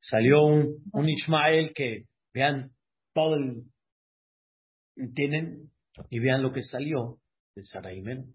salió 0.00 0.46
un, 0.46 0.76
un 0.92 1.08
Ismael 1.08 1.72
que 1.74 2.04
vean 2.32 2.70
todo 3.14 3.36
el 3.36 3.64
tienen 5.14 5.70
y 6.10 6.18
vean 6.18 6.42
lo 6.42 6.52
que 6.52 6.62
salió 6.62 7.18
de 7.54 7.64
Saraimen. 7.64 8.34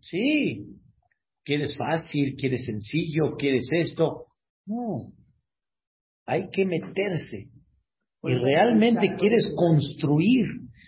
Sí, 0.00 0.80
quieres 1.44 1.76
fácil, 1.76 2.34
quieres 2.36 2.64
sencillo, 2.66 3.36
quieres 3.36 3.68
esto. 3.72 4.26
No, 4.66 5.12
hay 6.26 6.48
que 6.50 6.64
meterse. 6.64 7.50
Y 8.24 8.34
realmente 8.34 9.16
quieres 9.18 9.52
construir, 9.56 10.46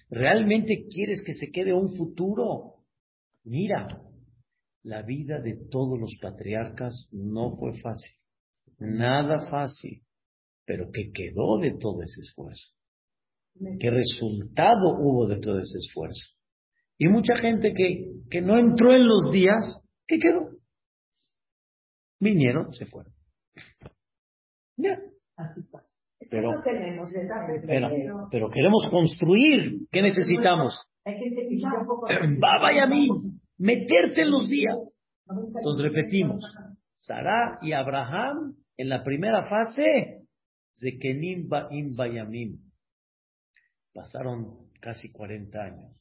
realmente 0.08 0.86
quieres 0.88 1.22
que 1.24 1.34
se 1.34 1.50
quede 1.50 1.72
un 1.72 1.96
futuro. 1.96 2.74
Mira, 3.42 3.88
la 4.84 5.02
vida 5.02 5.40
de 5.40 5.56
todos 5.70 5.98
los 5.98 6.16
patriarcas 6.20 7.08
no 7.10 7.56
fue 7.56 7.72
fácil, 7.80 8.12
nada 8.78 9.48
fácil, 9.50 10.02
pero 10.66 10.90
¿qué 10.92 11.10
quedó 11.10 11.58
de 11.58 11.76
todo 11.78 12.02
ese 12.02 12.20
esfuerzo? 12.20 12.70
¿Qué 13.80 13.90
resultado 13.90 14.96
hubo 14.98 15.26
de 15.26 15.40
todo 15.40 15.58
ese 15.58 15.78
esfuerzo? 15.78 16.22
Y 16.98 17.08
mucha 17.08 17.36
gente 17.36 17.72
que, 17.72 18.12
que 18.30 18.42
no 18.42 18.58
entró 18.58 18.94
en 18.94 19.06
los 19.06 19.32
días, 19.32 19.80
¿qué 20.06 20.18
quedó? 20.18 20.50
Vinieron, 22.20 22.72
se 22.74 22.86
fueron. 22.86 23.12
Ya. 24.76 25.00
Así 25.36 25.62
pasa. 25.70 25.92
Pero, 26.30 26.50
pero, 27.66 28.28
pero, 28.30 28.50
queremos 28.50 28.86
construir. 28.90 29.86
¿Qué 29.90 30.02
necesitamos? 30.02 30.78
A 31.04 32.86
mí 32.86 33.08
meterte 33.58 34.22
en 34.22 34.30
los 34.30 34.48
días. 34.48 34.76
Entonces 35.28 35.92
repetimos, 35.92 36.44
Sara 36.94 37.58
y 37.62 37.72
Abraham 37.72 38.56
en 38.76 38.88
la 38.88 39.02
primera 39.02 39.48
fase, 39.48 40.26
Zekenim 40.78 41.48
Ba'im 41.48 41.94
Bayamim, 41.96 42.58
pasaron 43.92 44.70
casi 44.80 45.10
40 45.10 45.58
años, 45.58 45.96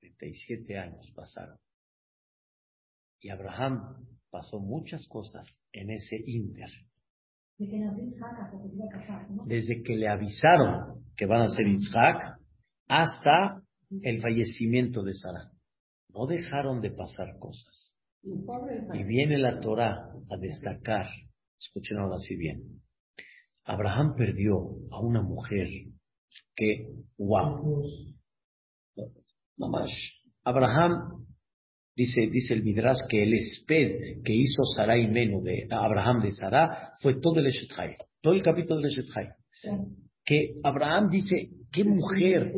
37 0.00 0.78
años 0.78 1.10
pasaron. 1.14 1.58
Y 3.20 3.30
Abraham 3.30 4.06
pasó 4.30 4.60
muchas 4.60 5.06
cosas 5.08 5.46
en 5.72 5.90
ese 5.90 6.16
inter. 6.26 6.70
Desde 9.46 9.82
que 9.82 9.96
le 9.96 10.08
avisaron 10.08 11.04
que 11.16 11.26
van 11.26 11.42
a 11.42 11.48
ser 11.48 11.66
Isaac 11.66 12.38
hasta 12.86 13.62
el 14.02 14.20
fallecimiento 14.20 15.02
de 15.02 15.14
Sara. 15.14 15.50
No 16.18 16.26
dejaron 16.26 16.80
de 16.80 16.90
pasar 16.90 17.38
cosas. 17.38 17.94
Y 18.24 19.04
viene 19.04 19.38
la 19.38 19.60
Torah 19.60 20.10
a 20.28 20.36
destacar, 20.36 21.06
escuchen 21.56 21.98
ahora 21.98 22.16
así 22.16 22.34
bien, 22.34 22.82
Abraham 23.64 24.16
perdió 24.16 24.56
a 24.90 25.00
una 25.00 25.22
mujer 25.22 25.68
que, 26.56 26.88
wow, 27.18 27.84
Mamash. 29.58 29.94
Abraham, 30.42 31.24
dice, 31.94 32.22
dice 32.32 32.54
el 32.54 32.64
Midrash 32.64 32.98
que 33.08 33.22
el 33.22 33.34
esped 33.34 34.22
que 34.24 34.34
hizo 34.34 34.64
Sarai 34.74 35.06
Menu 35.06 35.40
de 35.44 35.68
Abraham 35.70 36.20
de 36.20 36.32
Sarah 36.32 36.94
fue 37.00 37.20
todo 37.20 37.38
el 37.38 37.46
Eshet 37.46 37.70
Chai, 37.76 37.96
todo 38.20 38.34
el 38.34 38.42
capítulo 38.42 38.80
del 38.80 38.90
Eshet 38.90 39.06
Chai. 39.06 39.28
Que 40.28 40.60
Abraham 40.62 41.08
dice, 41.08 41.48
qué 41.72 41.84
mujer, 41.84 42.52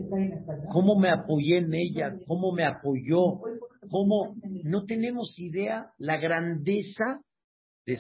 cómo 0.73 0.99
me 0.99 1.09
apoyé 1.09 1.59
en 1.59 1.73
ella, 1.73 2.17
cómo 2.27 2.53
me 2.53 2.65
apoyó, 2.65 3.41
cómo 3.89 4.35
no 4.65 4.85
tenemos 4.87 5.39
idea 5.39 5.93
la 5.99 6.17
grandeza 6.17 7.23
de 7.87 7.97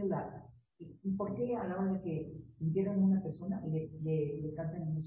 duda. 0.00 0.44
¿Y 0.78 1.16
por 1.16 1.36
qué 1.36 1.54
a 1.54 1.66
la 1.68 1.76
hora 1.76 2.00
que 2.02 2.32
entierran 2.60 3.02
a 3.02 3.04
una 3.04 3.22
persona 3.22 3.60
le, 3.66 3.90
le, 4.02 4.40
le 4.40 4.54
cantan? 4.54 5.02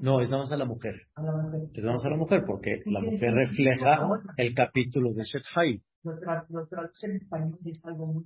No, 0.00 0.20
es 0.20 0.30
nada 0.30 0.42
más 0.42 0.52
a 0.52 0.56
la 0.56 0.64
mujer. 0.64 0.94
A 1.14 1.22
la 1.22 1.32
mujer. 1.32 1.60
Es 1.74 1.84
nada 1.84 1.96
más 1.96 2.04
a 2.06 2.10
la 2.10 2.16
mujer, 2.16 2.44
porque 2.46 2.80
la 2.86 3.00
mujer 3.00 3.34
refleja 3.34 4.08
el 4.36 4.54
capítulo 4.54 5.12
de 5.12 5.22
Shet 5.22 5.44
Hai. 5.54 5.82
Nuestra, 6.02 6.46
nuestra 6.48 6.78
traducción 6.78 7.10
en 7.12 7.16
español 7.18 7.58
es 7.64 7.84
algo 7.84 8.06
muy... 8.06 8.24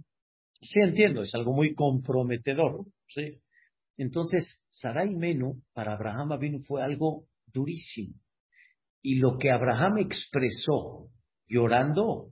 Sí, 0.61 0.79
entiendo, 0.81 1.23
es 1.23 1.35
algo 1.35 1.53
muy 1.53 1.75
comprometedor. 1.75 2.85
¿sí? 3.09 3.41
Entonces, 3.97 4.61
Sarai 4.71 5.15
Menu 5.15 5.63
para 5.73 5.95
Abraham 5.95 6.33
Avinu 6.33 6.61
fue 6.61 6.83
algo 6.83 7.25
durísimo. 7.47 8.15
Y 9.03 9.17
lo 9.17 9.39
que 9.39 9.51
Abraham 9.51 9.99
expresó 9.99 11.09
llorando 11.49 12.31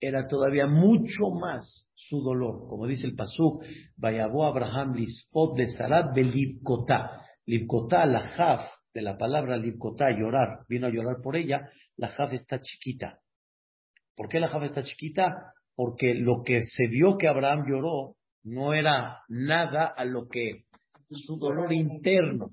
era 0.00 0.26
todavía 0.26 0.66
mucho 0.66 1.30
más 1.30 1.90
su 1.94 2.20
dolor. 2.22 2.66
Como 2.68 2.86
dice 2.86 3.06
el 3.06 3.14
Pasuk, 3.14 3.62
Vayabó 3.96 4.46
Abraham 4.46 4.94
lispot 4.94 5.56
de 5.56 5.68
Sarat 5.68 6.14
de 6.14 6.24
Libkotá. 6.24 7.22
Libkotá, 7.46 8.06
la 8.06 8.28
jaf, 8.30 8.62
de 8.92 9.02
la 9.02 9.16
palabra 9.16 9.56
Libkotá, 9.56 10.10
llorar, 10.10 10.64
vino 10.68 10.86
a 10.86 10.90
llorar 10.90 11.16
por 11.22 11.36
ella, 11.36 11.70
la 11.96 12.08
jaf 12.08 12.32
está 12.32 12.60
chiquita. 12.60 13.20
¿Por 14.16 14.28
qué 14.28 14.40
la 14.40 14.48
jaf 14.48 14.64
está 14.64 14.82
chiquita? 14.82 15.52
Porque 15.76 16.14
lo 16.14 16.42
que 16.42 16.62
se 16.62 16.88
vio 16.88 17.16
que 17.18 17.28
Abraham 17.28 17.66
lloró 17.68 18.16
no 18.42 18.74
era 18.74 19.20
nada 19.28 19.86
a 19.86 20.04
lo 20.04 20.26
que 20.28 20.64
su 21.10 21.36
dolor 21.36 21.72
interno. 21.72 22.50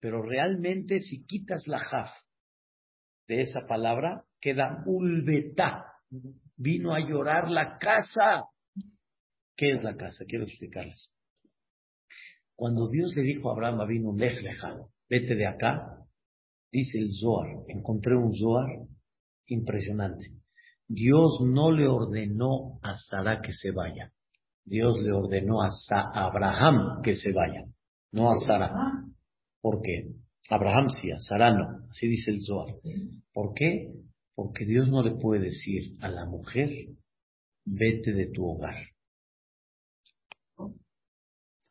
Pero 0.00 0.22
realmente 0.22 1.00
si 1.00 1.24
quitas 1.24 1.66
la 1.66 1.78
jaf 1.78 2.10
de 3.28 3.42
esa 3.42 3.60
palabra, 3.66 4.24
queda 4.40 4.82
ulbetá. 4.86 5.84
Vino 6.56 6.94
a 6.94 7.00
llorar 7.00 7.50
la 7.50 7.78
casa. 7.78 8.44
¿Qué 9.56 9.72
es 9.72 9.82
la 9.82 9.96
casa? 9.96 10.24
Quiero 10.26 10.44
explicarles. 10.44 11.12
Cuando 12.54 12.88
Dios 12.88 13.14
le 13.16 13.22
dijo 13.22 13.50
a 13.50 13.52
Abraham, 13.52 13.86
vino 13.86 14.10
un 14.10 14.18
lejano, 14.18 14.90
vete 15.10 15.34
de 15.34 15.46
acá, 15.46 16.06
dice 16.72 16.98
el 16.98 17.10
Zohar, 17.10 17.64
encontré 17.68 18.16
un 18.16 18.34
Zohar 18.34 18.70
impresionante. 19.46 20.32
Dios 20.88 21.40
no 21.42 21.72
le 21.72 21.88
ordenó 21.88 22.78
a 22.82 22.94
Sara 22.94 23.40
que 23.40 23.52
se 23.52 23.72
vaya. 23.72 24.12
Dios 24.64 25.00
le 25.02 25.12
ordenó 25.12 25.62
a, 25.62 25.70
Abraham 26.14 27.02
que 27.02 27.14
se 27.14 27.32
vaya, 27.32 27.64
no 28.12 28.30
a 28.30 28.36
Sara. 28.46 28.72
¿Por 29.60 29.80
qué? 29.82 30.12
Abraham 30.48 30.88
sí, 30.90 31.10
a 31.10 31.18
Sara 31.18 31.52
no. 31.52 31.88
Así 31.90 32.06
dice 32.06 32.30
el 32.30 32.40
Zohar. 32.42 32.74
¿Por 33.32 33.54
qué? 33.54 33.92
Porque 34.34 34.64
Dios 34.64 34.88
no 34.88 35.02
le 35.02 35.12
puede 35.12 35.44
decir 35.44 35.96
a 36.00 36.08
la 36.08 36.24
mujer, 36.26 36.70
vete 37.64 38.12
de 38.12 38.30
tu 38.30 38.44
hogar. 38.44 38.76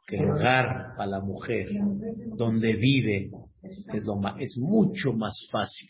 Que 0.08 0.18
el 0.18 0.30
hogar 0.30 0.94
a 0.98 1.06
la 1.06 1.20
mujer, 1.20 1.68
donde 2.36 2.74
vive, 2.76 3.32
es, 3.94 4.04
lo 4.04 4.18
más, 4.18 4.36
es 4.40 4.58
mucho 4.58 5.14
más 5.14 5.48
fácil 5.52 5.90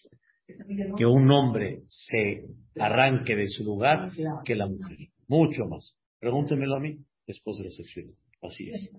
que 0.97 1.05
un 1.05 1.29
hombre 1.31 1.83
se 1.87 2.45
arranque 2.79 3.35
de 3.35 3.47
su 3.47 3.63
lugar 3.63 4.11
que 4.43 4.55
la 4.55 4.67
mujer. 4.67 4.97
Mucho 5.27 5.65
más. 5.65 5.95
Pregúntemelo 6.19 6.75
a 6.75 6.79
mí 6.79 6.97
después 7.25 7.57
de 7.57 7.65
los 7.65 7.79
explico. 7.79 8.13
Así 8.41 8.69
es. 8.69 8.91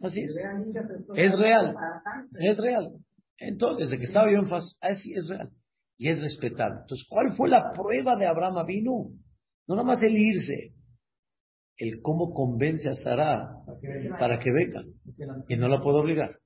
Así 0.00 0.22
es. 0.22 0.36
Es 1.16 1.38
real. 1.38 1.74
Es 2.40 2.58
real. 2.58 2.92
Entonces, 3.38 3.90
desde 3.90 3.98
que 3.98 4.06
estaba 4.06 4.30
yo 4.32 4.38
en 4.38 4.48
faz, 4.48 4.76
así 4.80 5.12
es 5.12 5.28
real. 5.28 5.50
Y 5.98 6.08
es 6.08 6.20
respetable. 6.20 6.80
Entonces, 6.82 7.06
¿cuál 7.08 7.36
fue 7.36 7.48
la 7.48 7.72
prueba 7.72 8.16
de 8.16 8.26
Abraham 8.26 8.66
vino? 8.66 9.10
No 9.66 9.76
nada 9.76 9.86
más 9.86 10.02
el 10.02 10.16
irse, 10.16 10.72
el 11.76 12.00
cómo 12.02 12.32
convence 12.32 12.88
a 12.88 12.94
Sara 12.94 13.48
para 14.18 14.38
que 14.38 14.50
venga. 14.50 14.84
Y 15.48 15.56
no 15.56 15.68
la 15.68 15.80
puedo 15.80 15.98
obligar. 15.98 16.38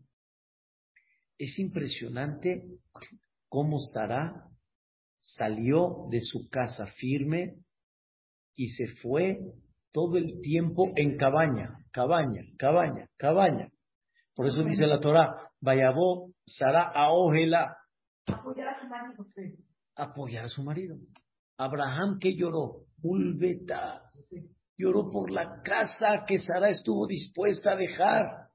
Es 1.38 1.58
impresionante 1.58 2.64
cómo 3.48 3.78
Sara 3.80 4.48
salió 5.20 6.06
de 6.10 6.20
su 6.20 6.48
casa 6.48 6.86
firme 6.86 7.56
y 8.54 8.68
se 8.68 8.88
fue 9.02 9.38
todo 9.92 10.16
el 10.16 10.40
tiempo 10.40 10.90
en 10.96 11.16
cabaña, 11.16 11.84
cabaña, 11.90 12.42
cabaña, 12.58 13.08
cabaña. 13.16 13.70
Por 14.34 14.46
eso 14.46 14.62
dice 14.62 14.86
la 14.86 15.00
Torah, 15.00 15.48
Vayabó 15.60 16.30
Sara 16.46 16.92
a 16.94 17.12
Ojela. 17.12 17.76
Apoyar 18.26 18.68
a 18.68 18.74
su 18.74 18.86
marido. 18.86 19.24
Apoyar 19.96 20.44
a 20.44 20.48
su 20.48 20.62
marido. 20.62 20.96
Abraham 21.56 22.18
que 22.20 22.36
lloró, 22.36 22.84
Ulbeta, 23.02 24.02
lloró 24.76 25.10
por 25.10 25.30
la 25.30 25.60
casa 25.62 26.24
que 26.26 26.38
Sara 26.38 26.68
estuvo 26.68 27.06
dispuesta 27.06 27.72
a 27.72 27.76
dejar 27.76 28.48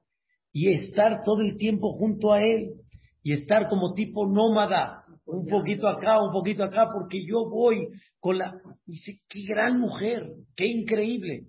y 0.52 0.72
estar 0.72 1.22
todo 1.22 1.42
el 1.42 1.56
tiempo 1.58 1.92
junto 1.98 2.32
a 2.32 2.42
él 2.42 2.83
y 3.24 3.32
estar 3.32 3.68
como 3.68 3.94
tipo 3.94 4.26
nómada, 4.26 5.02
un 5.24 5.46
poquito 5.46 5.88
acá, 5.88 6.22
un 6.22 6.30
poquito 6.30 6.62
acá, 6.62 6.90
porque 6.92 7.26
yo 7.26 7.48
voy 7.48 7.88
con 8.20 8.36
la... 8.38 8.60
Dice, 8.84 9.22
qué 9.28 9.46
gran 9.48 9.80
mujer, 9.80 10.30
qué 10.54 10.66
increíble. 10.66 11.46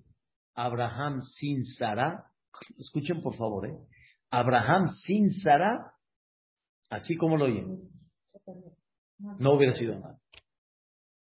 Abraham 0.55 1.21
sin 1.21 1.65
Sara, 1.65 2.23
escuchen 2.77 3.21
por 3.21 3.35
favor, 3.35 3.67
¿eh? 3.67 3.77
Abraham 4.31 4.87
sin 4.87 5.31
Sara, 5.31 5.91
así 6.89 7.17
como 7.17 7.35
lo 7.35 7.45
oyen, 7.45 7.77
no 9.37 9.53
hubiera 9.53 9.73
sido 9.73 9.99
nada. 9.99 10.17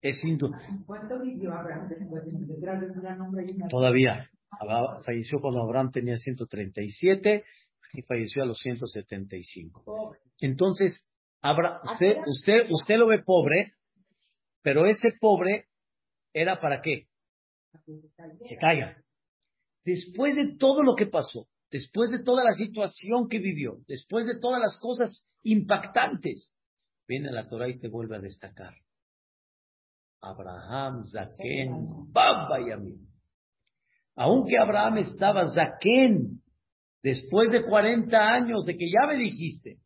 Es 0.02 0.22
duda. 0.38 0.58
¿Cuánto 0.86 1.20
vivió 1.20 1.54
Abraham 1.54 1.90
después 1.90 2.24
de. 2.24 3.68
Todavía. 3.70 4.30
Falleció 5.06 5.42
cuando 5.42 5.62
Abraham 5.62 5.92
tenía 5.92 6.16
137 6.16 7.44
y 7.94 8.02
falleció 8.04 8.44
a 8.44 8.46
los 8.46 8.58
175. 8.60 10.16
Entonces, 10.42 11.06
usted, 11.94 12.18
usted, 12.28 12.70
usted 12.70 12.96
lo 12.98 13.08
ve 13.08 13.24
pobre, 13.24 13.74
pero 14.62 14.86
ese 14.86 15.10
pobre 15.20 15.68
era 16.34 16.60
para 16.60 16.82
qué? 16.82 17.08
Se 18.46 18.58
caiga. 18.58 18.98
Después 19.84 20.36
de 20.36 20.58
todo 20.58 20.84
lo 20.84 20.96
que 20.96 21.08
pasó, 21.08 21.48
después 21.72 22.12
de 22.12 22.24
toda 22.24 22.44
la 22.44 22.52
situación 22.52 23.30
que 23.30 23.40
vivió, 23.40 23.78
después 23.88 24.28
de 24.28 24.40
todas 24.40 24.62
las 24.62 24.78
cosas 24.80 25.28
impactantes, 25.44 26.54
viene 27.08 27.32
la 27.32 27.48
Torah 27.48 27.70
y 27.70 27.80
te 27.80 27.88
vuelve 27.88 28.18
a 28.18 28.20
destacar. 28.20 28.76
Abraham, 30.22 31.04
Zaken, 31.04 32.12
Baba 32.12 32.60
y 32.60 32.72
Aunque 34.16 34.58
Abraham 34.58 34.98
estaba 34.98 35.48
Zaken, 35.48 36.42
después 37.04 37.52
de 37.52 37.64
40 37.64 38.18
años 38.18 38.66
de 38.66 38.78
que 38.78 38.90
ya 38.90 39.08
me 39.08 39.18
dijiste, 39.18 39.78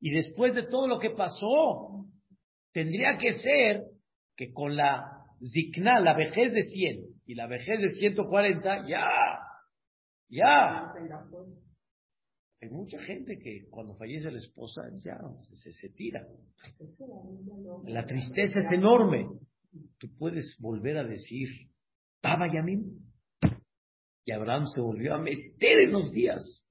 y 0.00 0.10
después 0.10 0.54
de 0.54 0.64
todo 0.64 0.86
lo 0.86 0.98
que 0.98 1.10
pasó, 1.10 2.06
tendría 2.72 3.16
que 3.18 3.32
ser 3.32 3.84
que 4.36 4.52
con 4.52 4.76
la 4.76 5.24
zikna, 5.52 6.00
la 6.00 6.14
vejez 6.14 6.52
de 6.52 6.64
100 6.64 7.04
y 7.26 7.34
la 7.34 7.46
vejez 7.46 7.80
de 7.80 7.88
140, 7.90 8.88
ya, 8.88 9.06
ya. 10.28 10.92
Hay 12.60 12.70
mucha 12.70 12.98
gente 13.00 13.38
que 13.38 13.66
cuando 13.70 13.94
fallece 13.96 14.30
la 14.30 14.38
esposa 14.38 14.82
ya 15.04 15.18
se, 15.42 15.72
se 15.72 15.88
tira. 15.90 16.26
La 17.84 18.06
tristeza 18.06 18.58
es 18.58 18.72
enorme 18.72 19.28
tú 19.98 20.08
puedes 20.18 20.56
volver 20.58 20.98
a 20.98 21.04
decir, 21.04 21.48
Baba. 22.22 22.46
Y 24.24 24.32
Abraham 24.32 24.66
se 24.66 24.80
volvió 24.80 25.14
a 25.14 25.18
meter 25.18 25.80
en 25.80 25.92
los 25.92 26.10
días. 26.10 26.62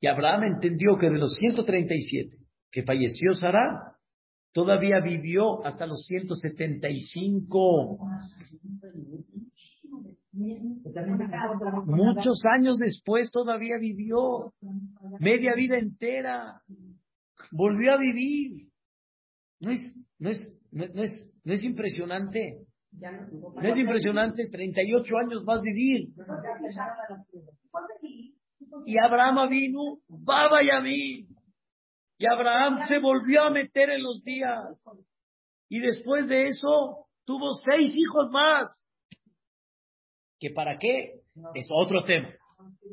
Y 0.00 0.08
Abraham 0.08 0.54
entendió 0.54 0.96
que 0.98 1.08
de 1.08 1.18
los 1.18 1.34
137 1.34 2.42
que 2.72 2.82
falleció 2.82 3.34
Sara, 3.34 3.98
todavía 4.52 4.98
vivió 5.00 5.64
hasta 5.64 5.86
los 5.86 6.04
175. 6.06 7.98
Muchos 11.84 12.42
años 12.56 12.78
después 12.78 13.30
todavía 13.30 13.76
vivió, 13.78 14.54
media 15.20 15.54
vida 15.54 15.76
entera, 15.78 16.62
volvió 17.52 17.92
a 17.92 17.98
vivir. 17.98 18.70
No 19.60 19.70
es, 19.70 19.94
no 20.18 20.30
es, 20.30 20.52
no, 20.72 20.84
es, 21.02 21.30
no 21.44 21.52
es 21.52 21.62
impresionante. 21.62 22.66
No 22.92 23.68
es 23.68 23.76
impresionante, 23.76 24.48
38 24.48 25.16
años 25.18 25.44
a 25.48 25.60
vivir. 25.60 26.08
Y 28.86 28.98
Abraham 28.98 29.48
vino, 29.48 29.98
Baba 30.08 30.60
Yamin. 30.62 31.28
Y 32.18 32.26
Abraham 32.26 32.82
se 32.88 32.98
volvió 32.98 33.42
a 33.42 33.50
meter 33.50 33.90
en 33.90 34.02
los 34.02 34.22
días. 34.22 34.62
Y 35.68 35.80
después 35.80 36.28
de 36.28 36.46
eso, 36.46 37.06
tuvo 37.24 37.52
seis 37.54 37.92
hijos 37.94 38.30
más. 38.30 38.70
¿Que 40.38 40.50
para 40.50 40.78
qué? 40.78 41.20
Es 41.54 41.66
otro 41.70 42.04
tema. 42.04 42.28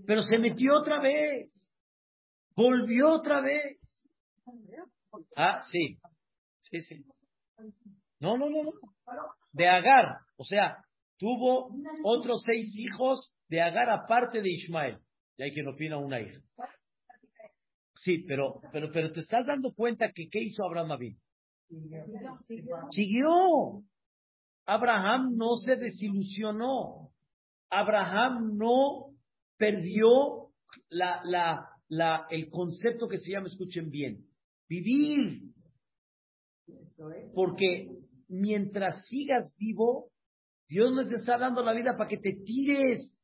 Pero 0.05 0.21
se 0.21 0.38
metió 0.38 0.77
otra 0.79 0.99
vez. 1.01 1.51
Volvió 2.55 3.13
otra 3.13 3.41
vez. 3.41 3.79
Ah, 5.35 5.62
sí. 5.71 5.99
Sí, 6.62 6.81
sí. 6.81 7.05
No, 8.19 8.38
no, 8.38 8.49
no, 8.49 8.63
no. 8.63 8.71
De 9.51 9.67
Agar. 9.67 10.17
O 10.38 10.43
sea, 10.43 10.77
tuvo 11.17 11.71
otros 12.03 12.43
seis 12.45 12.73
hijos 12.77 13.31
de 13.47 13.62
Agar 13.62 13.89
aparte 13.89 14.41
de 14.41 14.49
Ismael. 14.49 14.99
Y 15.38 15.43
hay 15.43 15.51
quien 15.51 15.67
opina 15.67 15.97
una 15.97 16.19
hija. 16.19 16.39
Sí, 17.95 18.23
pero, 18.27 18.62
pero, 18.71 18.91
pero 18.91 19.12
te 19.12 19.19
estás 19.19 19.45
dando 19.45 19.73
cuenta 19.73 20.12
que 20.13 20.29
¿qué 20.29 20.41
hizo 20.41 20.63
Abraham 20.63 20.93
Abin? 20.93 21.17
Siguió. 22.91 23.83
Abraham 24.65 25.35
no 25.35 25.55
se 25.55 25.75
desilusionó. 25.75 27.12
Abraham 27.69 28.57
no 28.57 29.15
perdió 29.57 30.51
la, 30.89 31.21
la, 31.23 31.67
la, 31.89 32.27
el 32.29 32.49
concepto 32.49 33.07
que 33.07 33.17
se 33.17 33.31
llama, 33.31 33.47
escuchen 33.47 33.89
bien, 33.89 34.25
vivir. 34.67 35.51
Porque 37.33 37.89
mientras 38.29 39.05
sigas 39.07 39.53
vivo, 39.57 40.11
Dios 40.67 40.93
no 40.93 41.07
te 41.07 41.15
está 41.15 41.37
dando 41.37 41.63
la 41.63 41.73
vida 41.73 41.95
para 41.97 42.09
que 42.09 42.17
te 42.17 42.33
tires. 42.45 43.15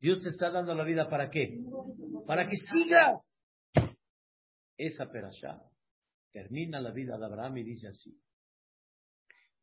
Dios 0.00 0.20
te 0.22 0.30
está 0.30 0.50
dando 0.50 0.74
la 0.74 0.84
vida 0.84 1.08
para 1.08 1.30
qué? 1.30 1.60
Para 2.26 2.48
que 2.48 2.56
sigas. 2.56 3.20
Esa 4.76 5.10
perashá 5.10 5.60
termina 6.32 6.80
la 6.80 6.92
vida 6.92 7.18
de 7.18 7.26
Abraham 7.26 7.58
y 7.58 7.64
dice 7.64 7.88
así: 7.88 8.18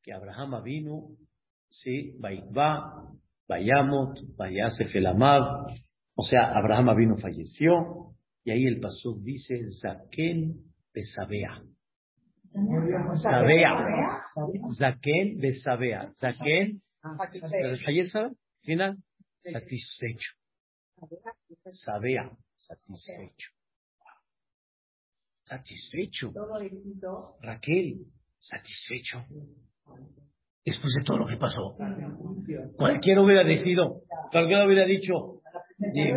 que 0.01 0.13
Abraham 0.13 0.63
vino, 0.63 1.17
sí, 1.69 2.15
Baikba, 2.19 3.11
Bayamot, 3.47 4.19
Bayasef 4.37 4.95
el 4.95 5.07
o 5.07 6.21
sea, 6.21 6.51
Abraham 6.53 6.95
vino 6.97 7.17
falleció, 7.17 8.13
y 8.43 8.51
ahí 8.51 8.65
el 8.65 8.79
pastor 8.79 9.21
dice 9.21 9.57
Zaken 9.81 10.53
Besabea. 10.93 11.63
Sabea. 13.21 14.23
Zaken 14.77 15.37
Besabea. 15.39 16.11
Zaken, 16.15 16.81
falleza, 17.85 18.31
final, 18.63 18.97
satisfecho. 19.39 20.33
Sabea, 21.69 22.29
satisfecho. 22.55 23.51
Satisfecho. 25.43 26.31
Raquel, 27.41 28.05
satisfecho. 28.37 29.25
Después 30.65 30.93
de 30.99 31.03
todo 31.03 31.17
lo 31.17 31.25
que 31.25 31.37
pasó. 31.37 31.75
Cualquiera 32.77 33.21
hubiera 33.21 33.43
decidido, 33.43 34.01
cualquiera 34.31 34.65
hubiera 34.65 34.85
dicho, 34.85 35.41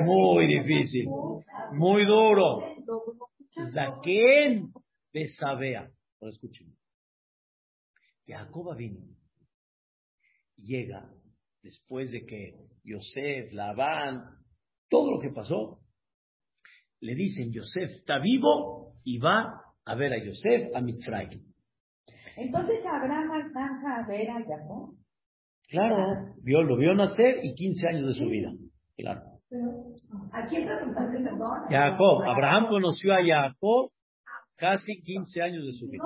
muy 0.04 0.46
difícil, 0.46 1.06
muy 1.72 2.04
duro. 2.04 2.76
Zaquén 3.72 4.72
de 5.12 5.26
Sabea. 5.28 5.88
Ahora 6.22 6.34
escuchen. 6.34 6.68
Jacob 8.24 8.76
vino. 8.76 9.00
Llega 10.56 11.10
después 11.62 12.12
de 12.12 12.24
que 12.24 12.54
Yosef, 12.84 13.52
Labán, 13.52 14.22
todo 14.88 15.10
lo 15.10 15.18
que 15.18 15.30
pasó. 15.30 15.80
Le 17.00 17.16
dicen, 17.16 17.52
Yosef 17.52 17.90
está 17.98 18.20
vivo 18.20 18.94
y 19.02 19.18
va 19.18 19.64
a 19.84 19.94
ver 19.96 20.12
a 20.12 20.24
Yosef 20.24 20.76
a 20.76 20.80
Mitzrayim. 20.80 21.42
Entonces 22.36 22.84
Abraham 22.86 23.32
alcanza 23.32 23.96
a 23.96 24.06
ver 24.06 24.30
a 24.30 24.34
Jacob. 24.44 24.94
Claro, 25.68 26.36
vio, 26.40 26.62
lo 26.62 26.76
vio 26.76 26.94
nacer 26.94 27.40
y 27.42 27.52
15 27.52 27.88
años 27.88 28.06
de 28.06 28.14
su 28.14 28.26
vida. 28.26 28.52
Claro. 28.96 29.22
¿A 30.32 30.46
quién 30.46 30.66
preguntaste 30.66 31.18
perdón? 31.18 31.66
Jacob. 31.68 32.22
Abraham 32.22 32.68
conoció 32.68 33.12
a 33.12 33.24
Jacob 33.26 33.90
casi 34.62 35.02
15 35.02 35.42
años 35.42 35.66
de 35.66 35.72
su 35.72 35.88
vida. 35.88 36.04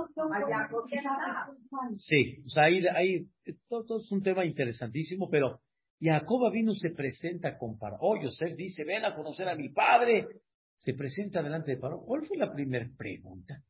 Sí, 1.98 2.42
o 2.46 2.48
sea, 2.48 2.64
ahí, 2.64 2.86
ahí 2.86 3.26
todo, 3.68 3.98
es 4.00 4.10
un 4.10 4.22
tema 4.22 4.46
interesantísimo, 4.46 5.28
pero 5.28 5.60
Jacob 6.00 6.50
vino 6.50 6.72
se 6.72 6.88
presenta 6.90 7.58
con 7.58 7.78
Paró. 7.78 7.98
Oh, 8.00 8.16
Yosef 8.18 8.56
dice, 8.56 8.82
ven 8.84 9.04
a 9.04 9.12
conocer 9.12 9.46
a 9.46 9.54
mi 9.54 9.68
padre. 9.68 10.26
Se 10.74 10.94
presenta 10.94 11.42
delante 11.42 11.72
de 11.72 11.76
Paró. 11.76 12.00
¿Cuál 12.00 12.24
fue 12.26 12.38
la 12.38 12.50
primera 12.50 12.88
pregunta 12.96 13.62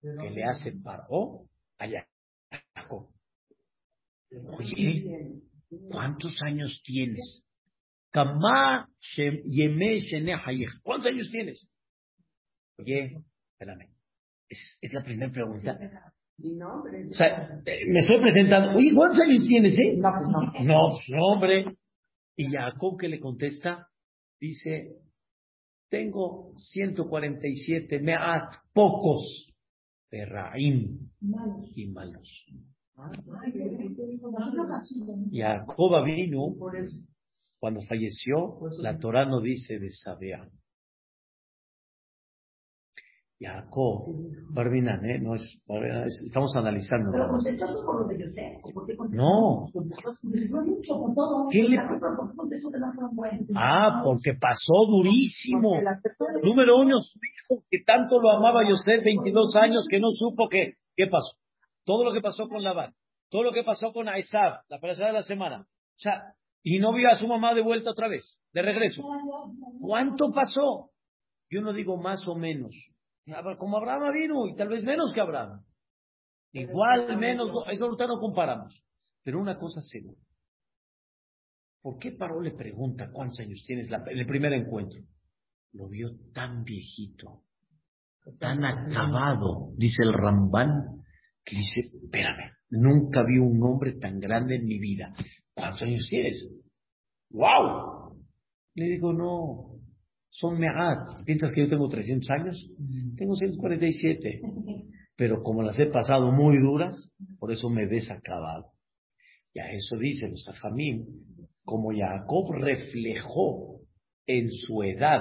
que 0.00 0.30
le 0.30 0.44
hace 0.44 0.70
Paró 0.70 1.48
a 1.78 1.86
Jacob? 2.76 3.08
Oye, 4.56 5.40
¿cuántos 5.90 6.40
años 6.42 6.80
tienes? 6.84 7.44
¿Cuántos 10.84 11.10
años 11.10 11.28
tienes? 11.28 11.68
Oye, 12.78 13.16
espérame. 13.58 13.92
Es, 14.52 14.78
es 14.82 14.92
la 14.92 15.02
primera 15.02 15.32
pregunta. 15.32 15.78
O 17.10 17.14
sea, 17.14 17.62
me 17.64 18.00
estoy 18.00 18.20
presentando. 18.20 18.76
Oye, 18.76 18.92
¿cuántos 18.94 19.20
años 19.20 19.46
tienes, 19.46 19.72
eh? 19.78 19.96
No, 19.96 20.10
pues 20.12 20.28
no. 20.28 20.64
No, 20.64 20.90
pues 20.90 21.08
no, 21.08 21.26
hombre. 21.26 21.64
Y 22.36 22.50
Jacob 22.50 22.98
que 22.98 23.08
le 23.08 23.18
contesta, 23.18 23.88
dice, 24.38 24.96
tengo 25.88 26.52
147 26.56 28.00
meat, 28.00 28.54
pocos, 28.74 29.50
perraim 30.10 31.10
y 31.74 31.86
malos. 31.88 32.44
Jacob 35.32 36.04
vino 36.04 36.56
cuando 37.58 37.80
falleció, 37.82 38.58
la 38.78 38.98
Torah 38.98 39.24
no 39.24 39.40
dice 39.40 39.78
de 39.78 39.88
Sabea. 39.90 40.46
Jacob, 43.42 44.06
Barbinan, 44.50 45.04
¿eh? 45.04 45.18
No 45.18 45.34
es, 45.34 45.42
estamos 46.24 46.54
analizando. 46.56 47.10
Pero 47.10 47.28
contestó 47.28 47.84
por 47.84 48.02
lo 48.02 48.08
de 48.08 48.18
Yosef. 48.18 49.10
No. 49.10 49.66
¿Qué 51.50 51.62
le... 51.64 51.78
Ah, 53.56 54.02
porque 54.04 54.34
pasó 54.40 54.86
durísimo. 54.88 55.80
Número 56.42 56.78
uno, 56.78 56.98
su 56.98 57.18
hijo, 57.18 57.64
que 57.68 57.78
tanto 57.84 58.20
lo 58.20 58.30
amaba 58.30 58.68
Yosef, 58.68 59.04
22 59.04 59.56
años, 59.56 59.86
que 59.90 59.98
no 59.98 60.10
supo 60.10 60.48
que, 60.48 60.74
¿qué 60.96 61.06
pasó? 61.08 61.36
Todo 61.84 62.04
lo 62.04 62.12
que 62.12 62.20
pasó 62.20 62.48
con 62.48 62.62
Labán, 62.62 62.94
todo 63.28 63.42
lo 63.42 63.52
que 63.52 63.64
pasó 63.64 63.92
con 63.92 64.08
Aesab, 64.08 64.60
la 64.68 64.78
persona 64.78 65.08
de 65.08 65.14
la 65.14 65.22
semana. 65.22 65.62
O 65.62 65.98
sea, 65.98 66.34
y 66.62 66.78
no 66.78 66.92
vio 66.92 67.08
a 67.08 67.16
su 67.16 67.26
mamá 67.26 67.54
de 67.54 67.62
vuelta 67.62 67.90
otra 67.90 68.08
vez, 68.08 68.40
de 68.52 68.62
regreso. 68.62 69.02
¿Cuánto 69.80 70.30
pasó? 70.32 70.90
Yo 71.50 71.60
no 71.60 71.72
digo 71.72 71.96
más 71.96 72.26
o 72.28 72.34
menos. 72.34 72.74
Como 73.58 73.76
Abraham 73.76 74.12
vino, 74.12 74.46
y 74.46 74.56
tal 74.56 74.68
vez 74.68 74.82
menos 74.82 75.12
que 75.12 75.20
Abraham. 75.20 75.64
Igual, 76.52 77.16
menos, 77.18 77.50
eso 77.70 77.84
ahorita 77.84 78.06
no 78.06 78.18
comparamos. 78.18 78.82
Pero 79.22 79.40
una 79.40 79.56
cosa 79.56 79.80
segura. 79.80 80.20
¿Por 81.80 81.98
qué 81.98 82.12
Paró 82.12 82.40
le 82.40 82.52
pregunta 82.52 83.10
cuántos 83.12 83.40
años 83.40 83.62
tienes 83.66 83.90
en 83.90 84.18
el 84.18 84.26
primer 84.26 84.52
encuentro? 84.52 85.00
Lo 85.72 85.88
vio 85.88 86.10
tan 86.32 86.62
viejito, 86.64 87.42
tan 88.38 88.64
acabado, 88.64 89.72
dice 89.76 90.02
el 90.04 90.12
Rambán, 90.12 91.02
que 91.44 91.56
dice, 91.56 91.80
espérame, 92.04 92.52
nunca 92.70 93.24
vi 93.24 93.38
un 93.38 93.60
hombre 93.62 93.94
tan 93.98 94.20
grande 94.20 94.56
en 94.56 94.66
mi 94.66 94.78
vida. 94.78 95.12
¿Cuántos 95.54 95.82
años 95.82 96.06
tienes? 96.08 96.46
¡Wow! 97.30 98.22
Le 98.74 98.84
digo, 98.84 99.12
no, 99.12 99.71
son 100.32 100.58
me'at. 100.58 101.24
¿Piensas 101.24 101.52
que 101.52 101.60
yo 101.62 101.68
tengo 101.68 101.88
300 101.88 102.30
años? 102.30 102.70
Tengo 103.16 103.36
147. 103.36 104.40
Pero 105.14 105.42
como 105.42 105.62
las 105.62 105.78
he 105.78 105.86
pasado 105.86 106.32
muy 106.32 106.58
duras, 106.58 107.10
por 107.38 107.52
eso 107.52 107.68
me 107.68 107.86
ves 107.86 108.10
acabado. 108.10 108.72
Y 109.52 109.60
a 109.60 109.70
eso 109.70 109.96
dice 109.98 110.28
los 110.28 110.42
Jajamim, 110.44 111.06
como 111.64 111.92
Jacob 111.94 112.54
reflejó 112.54 113.80
en 114.26 114.50
su 114.50 114.82
edad, 114.82 115.20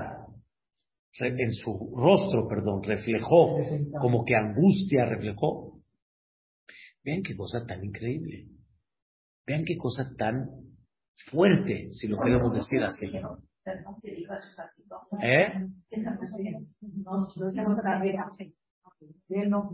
en 1.20 1.54
su 1.56 1.94
rostro, 1.98 2.48
perdón, 2.48 2.82
reflejó 2.84 3.58
como 4.00 4.24
que 4.24 4.36
angustia 4.36 5.06
reflejó. 5.06 5.82
Vean 7.04 7.22
qué 7.22 7.36
cosa 7.36 7.66
tan 7.66 7.84
increíble. 7.84 8.48
Vean 9.46 9.64
qué 9.66 9.76
cosa 9.76 10.10
tan 10.18 10.48
fuerte, 11.30 11.90
si 11.92 12.08
lo 12.08 12.18
queremos 12.18 12.56
decir 12.56 12.82
así. 12.82 13.12
¿Eh? 15.22 15.48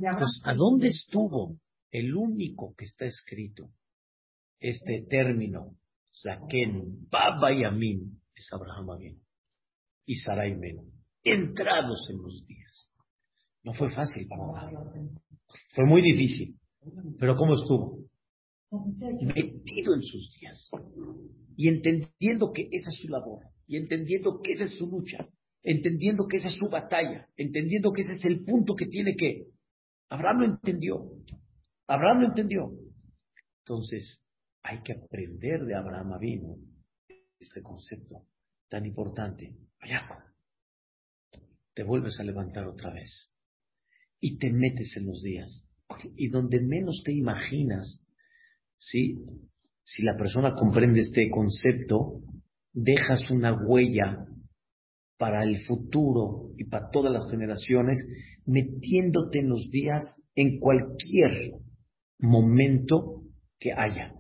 Entonces, 0.01 0.41
¿a 0.45 0.53
dónde 0.53 0.88
estuvo 0.88 1.57
el 1.91 2.15
único 2.15 2.75
que 2.75 2.85
está 2.85 3.05
escrito 3.05 3.69
este 4.59 5.05
término? 5.09 5.75
Zaken, 6.21 7.07
Baba 7.09 7.51
y 7.53 7.63
Amin, 7.63 8.21
es 8.35 8.47
Abraham 8.51 8.89
Abin. 8.89 9.21
y 10.05 10.15
Sarai 10.15 10.55
Menu, 10.55 10.89
entrados 11.23 12.07
en 12.09 12.17
los 12.21 12.45
días. 12.47 12.89
No 13.63 13.73
fue 13.73 13.91
fácil 13.91 14.27
para 14.27 14.43
Abraham. 14.43 15.09
Fue 15.75 15.85
muy 15.85 16.01
difícil. 16.01 16.57
Pero 17.19 17.35
¿cómo 17.35 17.55
estuvo? 17.55 17.99
Metido 18.71 19.93
en 19.93 20.01
sus 20.01 20.31
días. 20.39 20.71
Y 21.55 21.67
entendiendo 21.67 22.51
que 22.53 22.67
esa 22.71 22.89
es 22.89 22.99
su 23.01 23.09
labor. 23.09 23.43
Y 23.68 23.78
entendiendo 23.78 24.41
que 24.41 24.53
esa 24.53 24.65
es 24.65 24.78
su 24.78 24.88
lucha. 24.88 25.28
Entendiendo 25.61 26.28
que 26.28 26.38
esa 26.38 26.47
es 26.47 26.55
su 26.55 26.70
batalla. 26.70 27.28
Entendiendo 27.36 27.91
que 27.91 28.01
ese 28.01 28.13
es 28.13 28.26
el 28.26 28.43
punto 28.43 28.76
que 28.76 28.86
tiene 28.88 29.15
que. 29.15 29.47
Abraham 30.09 30.39
lo 30.39 30.45
entendió. 30.45 31.11
Abraham 31.88 32.22
lo 32.22 32.28
entendió. 32.28 32.72
Entonces, 33.59 34.22
hay 34.63 34.82
que 34.82 34.93
aprender 34.93 35.65
de 35.65 35.76
Abraham 35.76 36.18
vino 36.20 36.55
este 37.39 37.61
concepto 37.61 38.26
tan 38.70 38.86
importante. 38.86 39.55
Allá, 39.80 40.07
te 41.74 41.84
vuelves 41.84 42.20
a 42.20 42.24
levantar 42.24 42.65
otra 42.65 42.93
vez 42.93 43.32
y 44.20 44.38
te 44.39 44.51
metes 44.51 44.95
en 44.95 45.05
los 45.05 45.22
días. 45.22 45.63
Y 46.15 46.30
donde 46.30 46.61
menos 46.61 47.01
te 47.05 47.13
imaginas, 47.13 48.01
¿sí? 48.78 49.24
si 49.84 50.03
la 50.03 50.18
persona 50.18 50.53
comprende 50.53 50.99
este 50.99 51.30
concepto, 51.30 52.22
dejas 52.74 53.30
una 53.32 53.53
huella 53.53 54.26
para 55.18 55.43
el 55.43 55.57
futuro 55.65 56.51
y 56.57 56.65
para 56.65 56.89
todas 56.91 57.11
las 57.11 57.30
generaciones, 57.30 57.97
metiéndote 58.45 59.39
en 59.39 59.49
los 59.49 59.70
días 59.72 60.03
en 60.36 60.59
cualquier 60.59 61.53
momento 62.20 63.24
que 63.59 63.74
haya. 63.74 64.13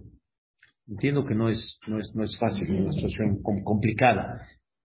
Entiendo 0.87 1.25
que 1.25 1.35
no 1.35 1.49
es, 1.49 1.79
no 1.87 1.99
es, 1.99 2.11
no 2.15 2.23
es 2.23 2.37
fácil, 2.39 2.63
es 2.63 2.69
una 2.69 2.91
situación 2.93 3.41
complicada, 3.41 4.41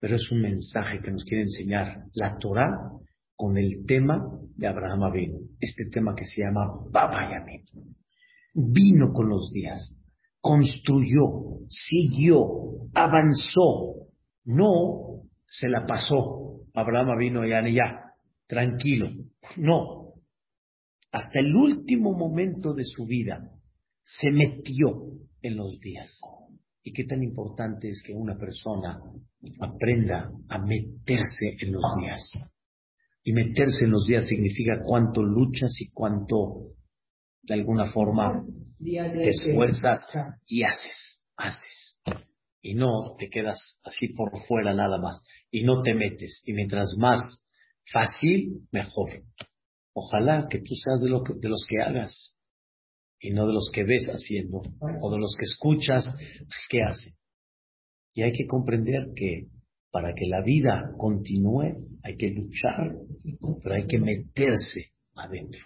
pero 0.00 0.16
es 0.16 0.30
un 0.30 0.42
mensaje 0.42 1.00
que 1.00 1.10
nos 1.10 1.24
quiere 1.24 1.44
enseñar 1.44 2.04
la 2.12 2.36
Torah 2.38 2.90
con 3.36 3.56
el 3.56 3.84
tema 3.86 4.22
de 4.56 4.66
Abraham 4.66 5.04
Avinu, 5.04 5.38
este 5.60 5.86
tema 5.86 6.14
que 6.14 6.24
se 6.24 6.42
llama 6.42 6.68
Babayamim. 6.90 7.62
Vino 8.54 9.12
con 9.12 9.28
los 9.28 9.50
días, 9.52 9.96
construyó, 10.44 11.64
siguió, 11.68 12.44
avanzó, 12.92 14.10
no 14.44 15.22
se 15.48 15.70
la 15.70 15.86
pasó. 15.86 16.66
Abraham 16.74 17.18
vino 17.18 17.46
ya, 17.46 17.66
ya, 17.66 18.12
tranquilo. 18.46 19.08
No. 19.56 20.12
Hasta 21.12 21.40
el 21.40 21.56
último 21.56 22.12
momento 22.12 22.74
de 22.74 22.84
su 22.84 23.06
vida 23.06 23.52
se 24.02 24.30
metió 24.30 25.12
en 25.40 25.56
los 25.56 25.80
días. 25.80 26.20
Y 26.82 26.92
qué 26.92 27.04
tan 27.04 27.22
importante 27.22 27.88
es 27.88 28.02
que 28.06 28.12
una 28.12 28.36
persona 28.36 29.00
aprenda 29.60 30.30
a 30.50 30.58
meterse 30.58 31.56
en 31.58 31.72
los 31.72 31.84
días. 31.98 32.20
Y 33.22 33.32
meterse 33.32 33.84
en 33.84 33.92
los 33.92 34.04
días 34.06 34.26
significa 34.26 34.82
cuánto 34.84 35.22
luchas 35.22 35.74
y 35.80 35.90
cuánto, 35.94 36.74
de 37.46 37.54
alguna 37.54 37.92
forma, 37.92 38.40
te 38.78 39.28
esfuerzas 39.28 40.06
y 40.46 40.62
haces, 40.62 41.22
haces. 41.36 42.00
Y 42.62 42.74
no 42.74 43.14
te 43.18 43.28
quedas 43.28 43.80
así 43.84 44.14
por 44.14 44.30
fuera 44.46 44.72
nada 44.72 44.98
más. 44.98 45.20
Y 45.50 45.64
no 45.64 45.82
te 45.82 45.94
metes. 45.94 46.42
Y 46.46 46.54
mientras 46.54 46.94
más 46.98 47.20
fácil, 47.92 48.62
mejor. 48.72 49.22
Ojalá 49.92 50.46
que 50.48 50.58
tú 50.58 50.74
seas 50.74 51.00
de, 51.02 51.10
lo 51.10 51.22
de 51.22 51.48
los 51.48 51.66
que 51.68 51.82
hagas 51.82 52.34
y 53.20 53.30
no 53.30 53.46
de 53.46 53.52
los 53.52 53.70
que 53.72 53.84
ves 53.84 54.06
haciendo 54.06 54.58
o 54.80 55.10
de 55.10 55.18
los 55.18 55.36
que 55.38 55.44
escuchas 55.44 56.06
qué 56.68 56.82
hacen. 56.82 57.14
Y 58.14 58.22
hay 58.22 58.32
que 58.32 58.46
comprender 58.46 59.08
que 59.14 59.48
para 59.90 60.14
que 60.14 60.26
la 60.26 60.42
vida 60.42 60.90
continúe 60.98 61.86
hay 62.02 62.16
que 62.16 62.30
luchar, 62.30 62.96
pero 63.62 63.74
hay 63.74 63.86
que 63.86 63.98
meterse 63.98 64.92
adentro. 65.14 65.60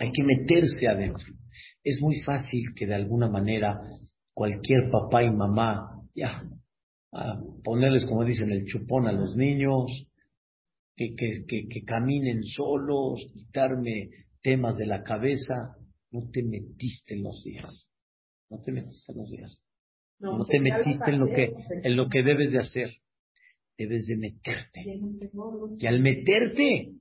Hay 0.00 0.10
que 0.12 0.22
meterse 0.24 0.88
adentro. 0.88 1.26
Es 1.84 2.00
muy 2.00 2.20
fácil 2.20 2.74
que 2.74 2.86
de 2.86 2.94
alguna 2.94 3.28
manera 3.28 3.78
cualquier 4.32 4.90
papá 4.90 5.22
y 5.22 5.30
mamá, 5.30 6.02
ya, 6.14 6.42
ponerles, 7.62 8.06
como 8.06 8.24
dicen, 8.24 8.50
el 8.50 8.64
chupón 8.64 9.06
a 9.06 9.12
los 9.12 9.36
niños, 9.36 9.84
que, 10.96 11.14
que, 11.14 11.44
que, 11.46 11.68
que 11.68 11.84
caminen 11.84 12.42
solos, 12.44 13.30
quitarme 13.34 14.08
temas 14.42 14.78
de 14.78 14.86
la 14.86 15.02
cabeza, 15.02 15.76
no 16.10 16.30
te 16.32 16.42
metiste 16.42 17.14
en 17.14 17.22
los 17.22 17.42
días. 17.44 17.90
No 18.48 18.58
te 18.62 18.72
metiste 18.72 19.12
en 19.12 19.18
los 19.18 19.30
días. 19.30 19.62
No, 20.18 20.44
te 20.44 20.60
metiste 20.60 21.10
en 21.10 21.18
lo 21.18 21.26
que 21.26 21.52
en 21.82 21.96
lo 21.96 22.08
que 22.08 22.22
debes 22.22 22.52
de 22.52 22.58
hacer. 22.58 22.90
Debes 23.76 24.06
de 24.06 24.16
meterte. 24.16 24.84
Y 25.78 25.86
al 25.86 26.00
meterte, 26.00 26.92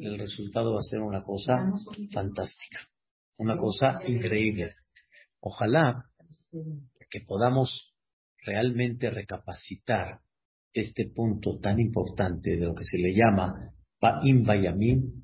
el 0.00 0.18
resultado 0.18 0.74
va 0.74 0.80
a 0.80 0.90
ser 0.90 1.00
una 1.00 1.22
cosa 1.22 1.72
fantástica, 2.12 2.80
una 3.38 3.56
cosa 3.56 3.94
increíble. 4.06 4.70
Ojalá 5.40 6.04
que 7.10 7.20
podamos 7.26 7.94
realmente 8.44 9.10
recapacitar 9.10 10.20
este 10.72 11.08
punto 11.14 11.58
tan 11.58 11.78
importante 11.78 12.50
de 12.50 12.64
lo 12.64 12.74
que 12.74 12.84
se 12.84 12.98
le 12.98 13.14
llama 13.14 13.72
Pa'im 14.00 14.44
Bayamin 14.44 15.22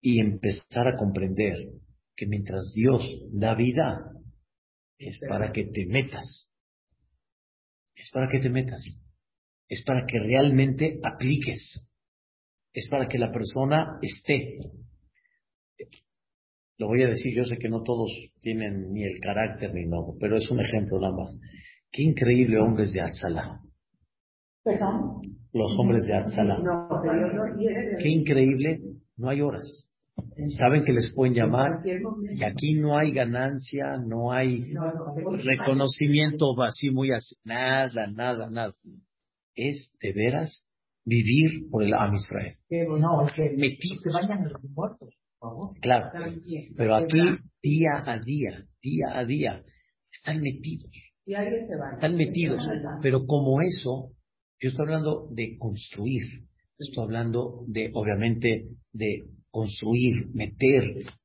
y 0.00 0.20
empezar 0.20 0.88
a 0.88 0.96
comprender 0.96 1.56
que 2.16 2.26
mientras 2.26 2.72
Dios 2.74 3.02
da 3.32 3.54
vida, 3.54 4.12
es 4.98 5.18
para 5.28 5.52
que 5.52 5.64
te 5.64 5.86
metas. 5.86 6.48
Es 7.94 8.10
para 8.10 8.30
que 8.30 8.40
te 8.40 8.48
metas. 8.48 8.82
Es 9.68 9.82
para 9.84 10.06
que 10.06 10.18
realmente 10.18 11.00
apliques. 11.02 11.89
Es 12.72 12.88
para 12.88 13.08
que 13.08 13.18
la 13.18 13.32
persona 13.32 13.98
esté. 14.02 14.58
Lo 16.78 16.86
voy 16.88 17.02
a 17.02 17.08
decir, 17.08 17.34
yo 17.36 17.44
sé 17.44 17.58
que 17.58 17.68
no 17.68 17.82
todos 17.82 18.10
tienen 18.40 18.92
ni 18.92 19.02
el 19.02 19.20
carácter 19.20 19.74
ni 19.74 19.86
nada, 19.86 20.06
pero 20.18 20.36
es 20.36 20.50
un 20.50 20.60
ejemplo 20.60 20.98
nada 20.98 21.14
más. 21.14 21.36
Qué 21.90 22.02
increíble 22.02 22.58
hombres 22.58 22.92
de 22.92 23.00
Atzalá. 23.02 23.60
¿Perdón? 24.62 25.20
Los 25.52 25.76
hombres 25.78 26.06
de 26.06 26.14
Atzalá. 26.14 26.58
Qué 28.00 28.08
increíble, 28.08 28.80
no 29.16 29.28
hay 29.28 29.40
horas 29.40 29.90
saben 30.56 30.84
que 30.84 30.92
les 30.92 31.12
pueden 31.14 31.34
llamar 31.34 31.82
y 31.84 32.42
aquí 32.42 32.74
no 32.74 32.96
hay 32.96 33.12
ganancia, 33.12 33.96
no 34.04 34.32
hay 34.32 34.72
reconocimiento 35.44 36.60
así 36.62 36.90
muy 36.90 37.12
así, 37.12 37.36
nada, 37.44 38.06
nada, 38.08 38.48
nada. 38.50 38.74
Es 39.54 39.92
de 40.00 40.12
veras 40.12 40.66
vivir 41.04 41.68
por 41.70 41.82
el 41.82 41.94
Am 41.94 42.14
Israel. 42.14 42.56
No, 42.70 43.26
es 43.26 43.32
que 43.32 44.10
vayan 44.12 44.44
los 44.44 44.62
muertos, 44.70 45.14
Claro, 45.80 46.10
pero 46.76 46.96
aquí 46.96 47.18
día 47.62 48.02
a 48.04 48.18
día, 48.18 48.66
día 48.82 49.06
a 49.18 49.24
día, 49.24 49.62
están 50.12 50.40
metidos. 50.40 50.90
Están 51.94 52.16
metidos, 52.16 52.60
pero 53.00 53.24
como 53.26 53.62
eso, 53.62 54.10
yo 54.60 54.68
estoy 54.68 54.84
hablando 54.86 55.28
de 55.30 55.56
construir, 55.58 56.44
estoy 56.78 57.04
hablando 57.04 57.64
de, 57.68 57.90
obviamente, 57.94 58.68
de 58.92 59.24
construir, 59.50 60.28
meter, 60.34 60.82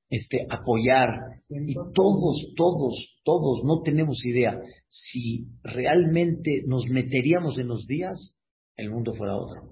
este, 0.09 0.45
apoyar. 0.49 1.09
Y 1.49 1.73
todos, 1.73 2.53
todos, 2.55 3.19
todos 3.23 3.63
no 3.65 3.81
tenemos 3.81 4.23
idea. 4.25 4.61
Si 4.87 5.47
realmente 5.63 6.63
nos 6.67 6.87
meteríamos 6.87 7.57
en 7.57 7.67
los 7.67 7.85
días, 7.85 8.34
el 8.77 8.91
mundo 8.91 9.13
fuera 9.13 9.35
otro. 9.35 9.71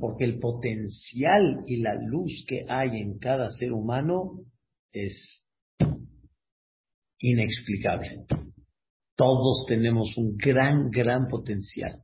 Porque 0.00 0.24
el 0.24 0.38
potencial 0.38 1.62
y 1.66 1.82
la 1.82 1.94
luz 1.94 2.44
que 2.48 2.64
hay 2.68 3.00
en 3.00 3.18
cada 3.18 3.48
ser 3.50 3.72
humano 3.72 4.40
es 4.92 5.46
inexplicable. 7.20 8.24
Todos 9.16 9.64
tenemos 9.68 10.16
un 10.16 10.36
gran, 10.36 10.90
gran 10.90 11.28
potencial. 11.28 12.02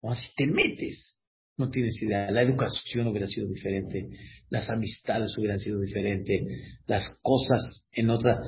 O 0.00 0.14
si 0.14 0.26
te 0.34 0.46
metes 0.46 1.20
no 1.60 1.68
tienes 1.68 2.00
idea. 2.02 2.30
La 2.30 2.42
educación 2.42 3.06
hubiera 3.06 3.26
sido 3.26 3.46
diferente, 3.46 4.08
las 4.48 4.68
amistades 4.70 5.36
hubieran 5.38 5.58
sido 5.58 5.78
diferentes, 5.78 6.40
las 6.86 7.06
cosas 7.22 7.86
en 7.92 8.10
otra. 8.10 8.40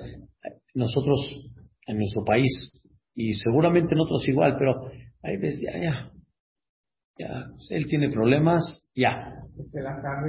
Nosotros, 0.74 1.18
en 1.86 1.98
nuestro 1.98 2.24
país, 2.24 2.50
y 3.14 3.34
seguramente 3.34 3.94
en 3.94 4.00
otros 4.00 4.26
igual, 4.26 4.56
pero 4.58 4.90
hay 5.22 5.36
veces 5.36 5.60
ya, 5.60 5.78
ya, 5.78 6.10
ya, 7.18 7.46
él 7.70 7.86
tiene 7.86 8.10
problemas, 8.10 8.62
ya. 8.94 9.44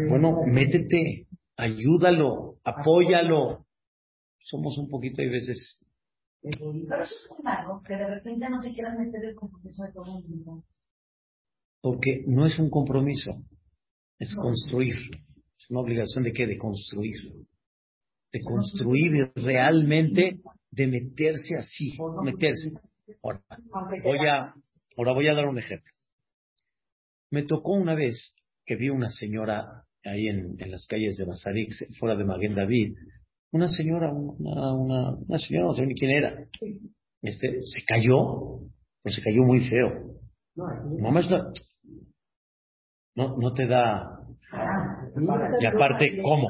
Bueno, 0.09 0.41
métete, 0.45 1.27
ayúdalo, 1.57 2.55
apóyalo. 2.63 3.65
Somos 4.39 4.77
un 4.77 4.89
poquito, 4.89 5.21
hay 5.21 5.29
veces. 5.29 5.79
Pero 6.41 6.73
eso 6.73 7.15
es 7.15 7.87
que 7.87 7.95
de 7.95 8.07
repente 8.07 8.49
no 8.49 8.59
te 8.61 8.73
quieras 8.73 8.99
meter 8.99 9.23
el 9.23 9.35
compromiso 9.35 9.83
de 9.83 9.93
todo 9.93 10.19
el 10.19 10.27
mundo. 10.27 10.63
Porque 11.81 12.23
no 12.27 12.45
es 12.45 12.59
un 12.59 12.69
compromiso, 12.69 13.31
es 14.19 14.35
construir. 14.35 14.95
Es 15.57 15.69
una 15.69 15.79
obligación 15.79 16.23
de 16.23 16.33
qué? 16.33 16.45
De 16.45 16.57
construir. 16.57 17.15
De 18.33 18.41
construir 18.41 19.31
realmente, 19.35 20.41
de 20.71 20.87
meterse 20.87 21.55
así, 21.57 21.97
meterse. 22.23 22.71
Ahora 23.21 23.41
voy 24.03 24.27
a, 24.27 24.53
ahora 24.97 25.13
voy 25.13 25.27
a 25.27 25.33
dar 25.33 25.45
un 25.47 25.59
ejemplo. 25.59 25.92
Me 27.33 27.41
tocó 27.45 27.71
una 27.71 27.95
vez 27.95 28.35
que 28.63 28.75
vi 28.75 28.89
una 28.89 29.09
señora 29.09 29.85
ahí 30.03 30.27
en, 30.27 30.55
en 30.59 30.69
las 30.69 30.85
calles 30.85 31.17
de 31.17 31.25
Masarik, 31.25 31.73
fuera 31.97 32.15
de 32.15 32.25
Maguen 32.25 32.53
David, 32.53 32.95
una 33.51 33.69
señora, 33.69 34.13
una, 34.13 34.71
una, 34.75 35.15
una 35.15 35.37
señora, 35.39 35.65
no 35.65 35.73
sé 35.73 35.83
ni 35.87 35.95
quién 35.95 36.11
era, 36.11 36.47
este, 37.23 37.59
se 37.63 37.85
cayó, 37.87 38.59
pero 39.01 39.15
se 39.15 39.23
cayó 39.23 39.41
muy 39.45 39.61
feo. 39.67 40.13
Mamá 40.99 41.21
no, 41.21 41.51
no, 43.15 43.37
no 43.37 43.53
te 43.55 43.65
da, 43.65 44.19
y 45.59 45.65
aparte, 45.65 46.21
¿cómo? 46.21 46.49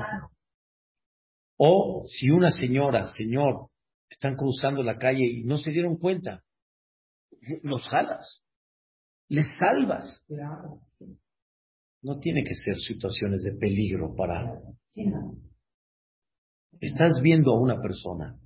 O 1.59 2.03
si 2.07 2.29
una 2.29 2.51
señora, 2.51 3.07
señor, 3.15 3.67
están 4.09 4.35
cruzando 4.35 4.83
la 4.83 4.97
calle 4.97 5.23
y 5.25 5.45
no 5.45 5.57
se 5.57 5.71
dieron 5.71 5.95
cuenta, 5.95 6.43
los 7.61 7.87
jalas, 7.87 8.43
les 9.33 9.47
salvas. 9.57 10.23
No 12.03 12.19
tiene 12.19 12.43
que 12.43 12.53
ser 12.53 12.77
situaciones 12.77 13.41
de 13.43 13.53
peligro 13.53 14.13
para... 14.15 14.61
Estás 16.79 17.21
viendo 17.21 17.51
a 17.53 17.59
una 17.59 17.81
persona, 17.81 18.37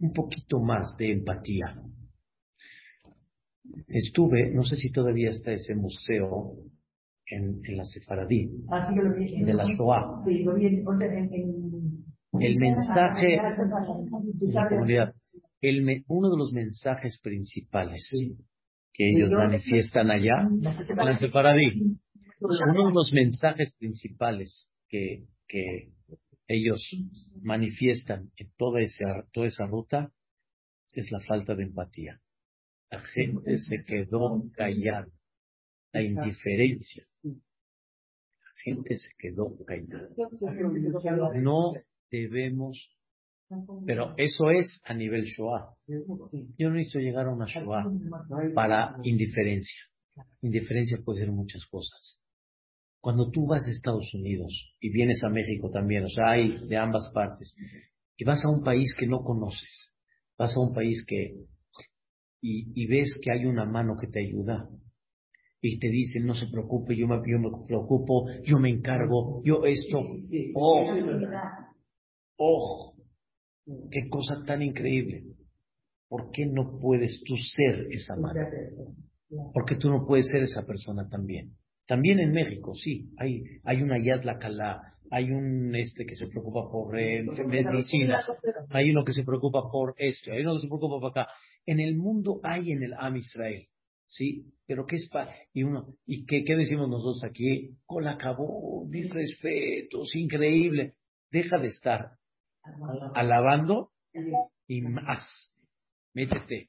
un 0.00 0.12
poquito 0.12 0.58
más 0.60 0.96
de 0.96 1.12
empatía. 1.12 1.80
Estuve, 3.88 4.50
no 4.54 4.62
sé 4.62 4.76
si 4.76 4.90
todavía 4.90 5.30
está 5.30 5.52
ese 5.52 5.74
museo 5.74 6.54
en, 7.26 7.60
en 7.64 7.76
la 7.76 7.84
Sefaradí, 7.84 8.50
Ah, 8.70 8.88
sí, 8.88 8.94
lo 8.96 9.14
vi. 9.14 9.44
de 9.44 9.54
la 9.54 9.64
Shoah. 9.66 10.24
Sí, 10.24 10.38
lo 10.44 10.54
vi 10.54 10.66
en, 10.66 10.78
en, 11.02 11.34
en- 11.34 12.04
El 12.40 12.56
mensaje 12.58 13.34
en 13.36 14.54
la 14.54 14.68
comunidad, 14.68 15.14
el 15.60 16.04
uno 16.08 16.30
de 16.30 16.36
los 16.36 16.52
mensajes 16.52 17.20
principales 17.22 18.10
que 18.98 19.10
ellos 19.10 19.30
manifiestan 19.30 20.10
allá, 20.10 20.48
en 20.50 20.96
la 20.96 21.16
Sefaradí, 21.16 21.96
uno 22.40 22.88
de 22.88 22.92
los 22.92 23.12
mensajes 23.12 23.72
principales 23.78 24.70
que, 24.88 25.24
que 25.46 25.92
ellos 26.48 26.82
manifiestan 27.40 28.32
en 28.36 28.50
toda 28.56 28.80
esa, 28.80 29.24
toda 29.32 29.46
esa 29.46 29.66
ruta 29.66 30.12
es 30.90 31.12
la 31.12 31.20
falta 31.20 31.54
de 31.54 31.62
empatía. 31.62 32.20
La 32.90 33.00
gente 33.00 33.56
se 33.58 33.84
quedó 33.84 34.42
callada, 34.56 35.06
la 35.92 36.02
indiferencia. 36.02 37.06
La 37.22 38.50
gente 38.64 38.96
se 38.96 39.10
quedó 39.16 39.56
callada. 39.64 40.08
No 41.36 41.74
debemos, 42.10 42.90
pero 43.86 44.14
eso 44.16 44.50
es 44.50 44.80
a 44.84 44.94
nivel 44.94 45.24
Shoah. 45.24 45.74
Yo 45.86 46.68
no 46.68 46.74
necesito 46.74 47.00
llegar 47.00 47.26
a 47.26 47.34
una 47.34 47.46
Shoah 47.46 47.84
para 48.54 48.96
indiferencia. 49.02 49.80
Indiferencia 50.42 50.98
puede 51.04 51.20
ser 51.20 51.32
muchas 51.32 51.64
cosas. 51.66 52.20
Cuando 53.00 53.30
tú 53.30 53.46
vas 53.46 53.66
a 53.66 53.70
Estados 53.70 54.12
Unidos 54.14 54.74
y 54.80 54.90
vienes 54.90 55.22
a 55.22 55.28
México 55.28 55.70
también, 55.70 56.04
o 56.04 56.08
sea, 56.08 56.32
hay 56.32 56.66
de 56.66 56.76
ambas 56.76 57.10
partes, 57.14 57.54
y 58.16 58.24
vas 58.24 58.44
a 58.44 58.50
un 58.50 58.64
país 58.64 58.94
que 58.98 59.06
no 59.06 59.22
conoces, 59.22 59.92
vas 60.36 60.56
a 60.56 60.60
un 60.60 60.74
país 60.74 61.04
que, 61.06 61.36
y, 62.42 62.72
y 62.74 62.86
ves 62.88 63.16
que 63.22 63.30
hay 63.30 63.46
una 63.46 63.64
mano 63.64 63.94
que 63.98 64.08
te 64.08 64.20
ayuda, 64.20 64.68
y 65.60 65.78
te 65.78 65.88
dicen, 65.88 66.26
no 66.26 66.34
se 66.34 66.46
preocupe, 66.48 66.96
yo 66.96 67.06
me, 67.06 67.16
yo 67.26 67.38
me 67.38 67.50
preocupo, 67.66 68.26
yo 68.44 68.58
me 68.58 68.70
encargo, 68.70 69.42
yo 69.44 69.64
esto, 69.64 70.00
oh, 70.54 70.86
oh, 72.36 72.87
qué 73.90 74.08
cosa 74.08 74.42
tan 74.46 74.62
increíble. 74.62 75.24
¿Por 76.08 76.30
qué 76.30 76.46
no 76.46 76.78
puedes 76.80 77.20
tú 77.24 77.36
ser 77.36 77.86
esa 77.90 78.16
mano? 78.16 78.40
Porque 79.52 79.76
tú 79.76 79.90
no 79.90 80.06
puedes 80.06 80.28
ser 80.28 80.42
esa 80.42 80.64
persona 80.64 81.08
también. 81.08 81.52
También 81.86 82.18
en 82.18 82.32
México, 82.32 82.74
sí, 82.74 83.10
hay, 83.16 83.42
hay 83.64 83.82
una 83.82 83.98
Yad 83.98 84.22
Calá, 84.38 84.94
hay 85.10 85.30
un 85.30 85.74
este 85.74 86.04
que 86.04 86.14
se 86.14 86.26
preocupa 86.26 86.70
por 86.70 86.98
eh, 86.98 87.24
medicinas, 87.46 88.30
hay 88.70 88.90
uno 88.90 89.04
que 89.04 89.12
se 89.12 89.24
preocupa 89.24 89.70
por 89.70 89.94
esto, 89.96 90.32
hay 90.32 90.42
uno 90.42 90.56
que 90.56 90.62
se 90.62 90.68
preocupa 90.68 91.00
por 91.00 91.10
acá. 91.10 91.28
En 91.64 91.80
el 91.80 91.96
mundo 91.96 92.40
hay 92.42 92.72
en 92.72 92.82
el 92.82 92.94
Am 92.94 93.16
Israel, 93.16 93.66
¿sí? 94.06 94.44
Pero 94.66 94.84
¿qué 94.86 94.96
es 94.96 95.08
para 95.08 95.34
y 95.54 95.62
uno 95.62 95.94
y 96.06 96.26
qué, 96.26 96.44
qué 96.44 96.56
decimos 96.56 96.88
nosotros 96.88 97.24
aquí? 97.24 97.76
Con 97.86 98.06
acabó, 98.06 98.86
disrespeto, 98.88 100.02
es 100.02 100.14
increíble. 100.16 100.94
Deja 101.30 101.58
de 101.58 101.68
estar 101.68 102.12
alabando 103.14 103.90
y 104.66 104.82
más. 104.82 105.54
Métete, 106.14 106.68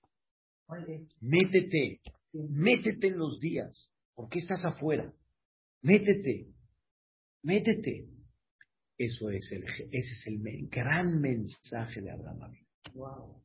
métete, 1.21 2.01
métete 2.33 3.07
en 3.07 3.17
los 3.17 3.39
días. 3.39 3.91
¿Por 4.15 4.29
qué 4.29 4.39
estás 4.39 4.63
afuera? 4.65 5.11
Métete, 5.81 6.47
métete. 7.43 8.07
Eso 8.97 9.29
es 9.29 9.49
el, 9.53 9.63
ese 9.63 9.89
es 9.91 10.27
el 10.27 10.67
gran 10.69 11.21
mensaje 11.21 12.01
de 12.01 12.11
Abraham. 12.11 12.43
Avinu. 12.43 13.39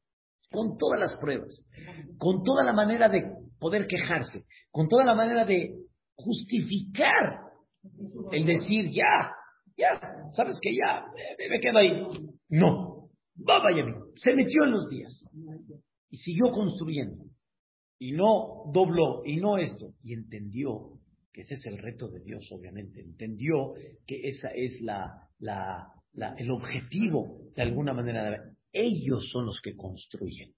Con 0.51 0.77
todas 0.79 1.01
las 1.01 1.17
pruebas, 1.17 1.65
con 2.19 2.43
toda 2.43 2.65
la 2.65 2.73
manera 2.73 3.09
de 3.09 3.23
poder 3.59 3.87
quejarse, 3.87 4.45
con 4.71 4.89
toda 4.89 5.05
la 5.05 5.15
manera 5.15 5.45
de 5.45 5.75
justificar 6.17 7.41
el 8.33 8.47
decir 8.47 8.91
ya, 8.91 9.34
ya, 9.77 10.01
sabes 10.33 10.59
que 10.61 10.75
ya, 10.75 11.05
me, 11.39 11.49
me 11.49 11.61
quedo 11.61 11.79
ahí. 11.79 12.03
No, 12.49 13.09
vaya 13.35 13.85
bien. 13.85 13.95
Se 14.17 14.35
metió 14.35 14.65
en 14.65 14.71
los 14.73 14.89
días. 14.89 15.25
Y 16.11 16.17
siguió 16.19 16.51
construyendo. 16.51 17.25
Y 17.99 18.13
no 18.13 18.71
dobló 18.73 19.23
y 19.25 19.37
no 19.37 19.59
esto. 19.59 19.95
Y 20.03 20.13
entendió 20.15 20.99
que 21.33 21.43
ese 21.43 21.55
es 21.55 21.67
el 21.67 21.79
reto 21.79 22.09
de 22.09 22.21
Dios 22.21 22.47
obviamente. 22.53 23.01
Entendió 23.01 23.75
que 24.07 24.29
esa 24.29 24.49
es 24.49 24.81
la, 24.81 25.29
la, 25.39 25.89
la- 26.13 26.35
el 26.39 26.51
objetivo 26.51 27.41
de 27.57 27.63
alguna 27.63 27.93
manera. 27.93 28.51
Ellos 28.73 29.29
son 29.33 29.47
los 29.47 29.61
que 29.61 29.75
construyen. 29.77 30.53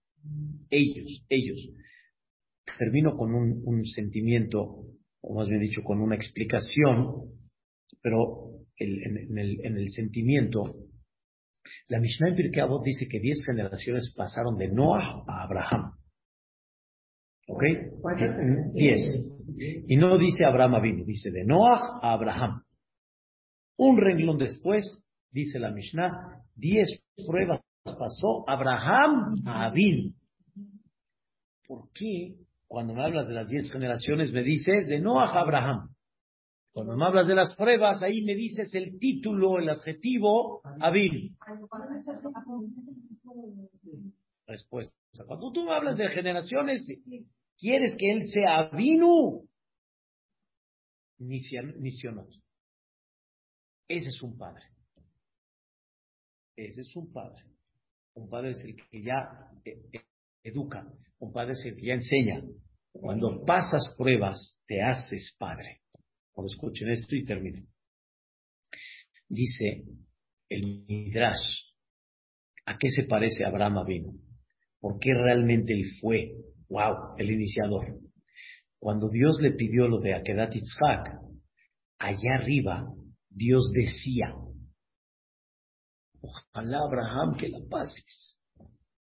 Ellos 0.70 1.24
ellos. 1.28 1.68
Termino 2.78 3.16
con 3.16 3.34
un, 3.34 3.62
un 3.64 3.84
sentimiento 3.86 4.84
o 5.22 5.34
más 5.34 5.48
bien 5.48 5.60
dicho 5.60 5.82
con 5.82 6.00
una 6.00 6.16
explicación 6.16 7.32
pero 8.02 8.55
el- 8.78 9.02
en, 9.02 9.38
el, 9.38 9.60
en 9.64 9.76
el 9.76 9.90
sentimiento 9.90 10.62
la 11.88 11.98
Mishnah 11.98 12.28
en 12.28 12.36
Pirkei 12.36 12.62
Avot 12.62 12.84
dice 12.84 13.06
que 13.10 13.18
diez 13.18 13.38
generaciones 13.44 14.12
pasaron 14.16 14.56
de 14.56 14.68
Noah 14.68 15.24
a 15.26 15.42
Abraham 15.42 15.92
¿Ok? 17.48 17.62
Diez. 18.74 19.00
Y 19.86 19.96
no 19.96 20.18
dice 20.18 20.44
Abraham 20.44 20.82
vino, 20.82 21.04
dice 21.04 21.30
de 21.30 21.44
Noah 21.44 22.00
a 22.02 22.12
Abraham. 22.12 22.62
Un 23.78 23.96
renglón 23.98 24.38
después, 24.38 24.84
dice 25.30 25.58
la 25.58 25.70
Mishnah, 25.70 26.42
diez 26.56 26.88
pruebas 27.26 27.60
pasó 27.84 28.48
Abraham 28.48 29.36
a 29.46 29.66
Abin. 29.66 30.14
¿Por 31.68 31.88
qué 31.92 32.34
cuando 32.66 32.94
me 32.94 33.04
hablas 33.04 33.28
de 33.28 33.34
las 33.34 33.48
diez 33.48 33.70
generaciones 33.70 34.32
me 34.32 34.42
dices 34.42 34.86
de 34.88 34.98
Noah 35.00 35.30
a 35.32 35.40
Abraham? 35.40 35.88
Cuando 36.76 36.94
me 36.94 37.06
hablas 37.06 37.26
de 37.26 37.34
las 37.34 37.54
pruebas, 37.54 38.02
ahí 38.02 38.20
me 38.20 38.34
dices 38.34 38.74
el 38.74 38.98
título, 38.98 39.58
el 39.58 39.70
adjetivo, 39.70 40.60
Abin. 40.78 41.34
Respuesta. 44.46 44.94
Cuando 45.26 45.52
tú 45.52 45.64
me 45.64 45.72
hablas 45.72 45.96
de 45.96 46.06
generaciones, 46.08 46.86
¿quieres 47.56 47.96
que 47.98 48.12
él 48.12 48.26
sea 48.26 48.58
Abinu? 48.58 49.48
Nisionot. 51.18 52.28
Ese 53.88 54.08
es 54.08 54.22
un 54.22 54.36
padre. 54.36 54.64
Ese 56.56 56.82
es 56.82 56.94
un 56.94 57.10
padre. 57.10 57.42
Un 58.12 58.28
padre 58.28 58.50
es 58.50 58.60
el 58.62 58.76
que 58.76 59.02
ya 59.02 59.50
eh, 59.64 59.80
eh, 59.94 60.04
educa. 60.42 60.86
Un 61.20 61.32
padre 61.32 61.52
es 61.52 61.64
el 61.64 61.74
que 61.76 61.86
ya 61.86 61.94
enseña. 61.94 62.42
Cuando 62.92 63.46
pasas 63.46 63.94
pruebas, 63.96 64.58
te 64.66 64.82
haces 64.82 65.34
padre. 65.38 65.80
Por 66.36 66.44
escuchen 66.44 66.90
esto 66.90 67.16
y 67.16 67.24
terminen. 67.24 67.66
Dice 69.26 69.84
el 70.50 70.84
Midrash, 70.86 71.64
¿a 72.66 72.76
qué 72.76 72.90
se 72.90 73.04
parece 73.04 73.46
Abraham 73.46 73.78
Avinu? 73.78 74.20
¿Por 74.78 74.98
qué 74.98 75.14
realmente 75.14 75.72
él 75.72 75.84
fue, 75.98 76.32
wow, 76.68 77.16
el 77.16 77.30
iniciador? 77.30 77.86
Cuando 78.78 79.08
Dios 79.08 79.38
le 79.40 79.52
pidió 79.52 79.88
lo 79.88 79.98
de 79.98 80.12
Akedat 80.12 80.52
Yitzhak, 80.52 81.18
allá 81.98 82.34
arriba 82.34 82.86
Dios 83.30 83.70
decía, 83.72 84.34
ojalá 86.20 86.80
Abraham 86.80 87.38
que 87.38 87.48
la 87.48 87.60
pases, 87.66 88.38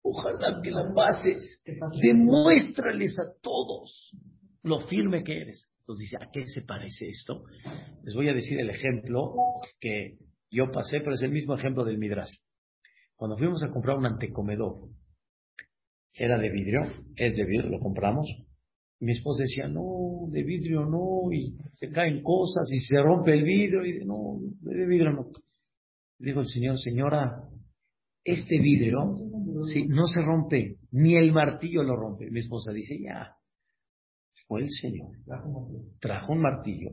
ojalá 0.02 0.62
que 0.64 0.72
la 0.72 0.92
pases, 0.96 1.62
demuéstrales 2.02 3.16
a 3.20 3.40
todos 3.40 4.10
lo 4.64 4.80
firme 4.80 5.24
que 5.24 5.42
eres. 5.42 5.70
Entonces 5.90 6.12
dice, 6.12 6.24
¿a 6.24 6.30
qué 6.32 6.46
se 6.46 6.62
parece 6.62 7.08
esto? 7.08 7.46
Les 8.04 8.14
voy 8.14 8.30
a 8.30 8.34
decir 8.36 8.60
el 8.60 8.70
ejemplo 8.70 9.34
que 9.80 10.20
yo 10.52 10.72
pasé, 10.72 11.00
pero 11.00 11.16
es 11.16 11.22
el 11.24 11.32
mismo 11.32 11.56
ejemplo 11.56 11.84
del 11.84 11.98
Midrash. 11.98 12.30
Cuando 13.16 13.36
fuimos 13.38 13.64
a 13.64 13.72
comprar 13.72 13.98
un 13.98 14.06
antecomedor, 14.06 14.88
era 16.14 16.38
de 16.38 16.52
vidrio, 16.52 16.82
es 17.16 17.36
de 17.36 17.44
vidrio, 17.44 17.72
lo 17.72 17.80
compramos, 17.80 18.28
mi 19.00 19.14
esposa 19.14 19.42
decía, 19.42 19.68
no, 19.68 20.28
de 20.30 20.44
vidrio 20.44 20.86
no, 20.86 21.34
y 21.34 21.58
se 21.80 21.90
caen 21.90 22.22
cosas, 22.22 22.72
y 22.72 22.82
se 22.82 23.02
rompe 23.02 23.34
el 23.34 23.44
vidrio, 23.44 23.84
y 23.84 24.06
no, 24.06 24.38
de 24.62 24.86
vidrio 24.86 25.10
no. 25.10 25.32
Dijo 26.20 26.42
el 26.42 26.48
Señor, 26.50 26.78
señora, 26.78 27.50
este 28.24 28.60
vidrio, 28.60 29.16
no 29.88 30.06
se 30.06 30.22
rompe, 30.22 30.78
ni 30.92 31.16
el 31.16 31.32
martillo 31.32 31.82
lo 31.82 31.96
rompe. 31.96 32.30
Mi 32.30 32.42
esposa 32.42 32.72
dice, 32.72 32.96
ya, 33.02 33.39
fue 34.50 34.64
el 34.64 34.70
Señor. 34.72 35.12
Trajo 36.00 36.34
un 36.34 36.42
martillo 36.42 36.90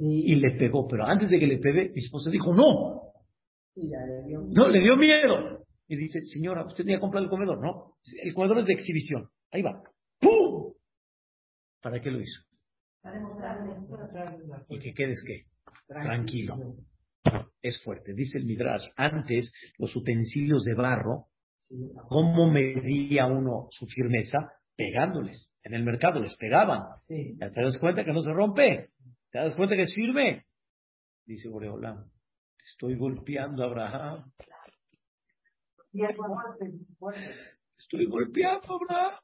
y 0.00 0.34
le 0.34 0.50
pegó, 0.58 0.88
pero 0.88 1.06
antes 1.06 1.30
de 1.30 1.38
que 1.38 1.46
le 1.46 1.58
pegue, 1.58 1.92
mi 1.94 2.00
esposa 2.00 2.28
dijo, 2.28 2.52
no. 2.52 3.12
No, 3.76 4.68
le 4.68 4.80
dio 4.80 4.96
miedo. 4.96 5.64
Y 5.86 5.96
dice, 5.96 6.20
señora, 6.22 6.66
usted 6.66 6.82
tenía 6.82 6.96
que 6.96 7.02
comprar 7.02 7.22
el 7.22 7.30
comedor, 7.30 7.62
¿no? 7.62 7.94
El 8.20 8.34
comedor 8.34 8.58
es 8.58 8.66
de 8.66 8.72
exhibición. 8.72 9.28
Ahí 9.52 9.62
va. 9.62 9.80
¡Pum! 10.20 10.74
¿Para 11.80 12.00
qué 12.00 12.10
lo 12.10 12.20
hizo? 12.20 12.42
Y 14.68 14.78
que 14.80 14.92
quedes 14.92 15.22
qué? 15.24 15.44
Tranquilo. 15.86 16.56
Es 17.62 17.80
fuerte. 17.84 18.12
Dice 18.12 18.38
el 18.38 18.44
Midrash, 18.44 18.88
antes 18.96 19.52
los 19.78 19.94
utensilios 19.94 20.64
de 20.64 20.74
barro, 20.74 21.26
¿cómo 22.08 22.50
medía 22.50 23.26
uno 23.26 23.68
su 23.70 23.86
firmeza? 23.86 24.52
Pegándoles. 24.76 25.52
En 25.68 25.74
el 25.74 25.84
mercado 25.84 26.18
les 26.18 26.34
pegaban. 26.36 26.80
Te 27.06 27.36
das 27.38 27.76
cuenta 27.78 28.02
que 28.02 28.12
no 28.12 28.22
se 28.22 28.32
rompe. 28.32 28.88
Te 29.30 29.38
das 29.38 29.54
cuenta 29.54 29.76
que 29.76 29.82
es 29.82 29.94
firme. 29.94 30.46
Dice 31.26 31.50
Boreolam, 31.50 32.10
estoy 32.58 32.96
golpeando 32.96 33.62
a 33.62 33.66
Abraham. 33.66 34.32
Estoy 37.76 38.06
golpeando 38.06 38.66
a 38.66 38.76
Abraham. 38.76 39.20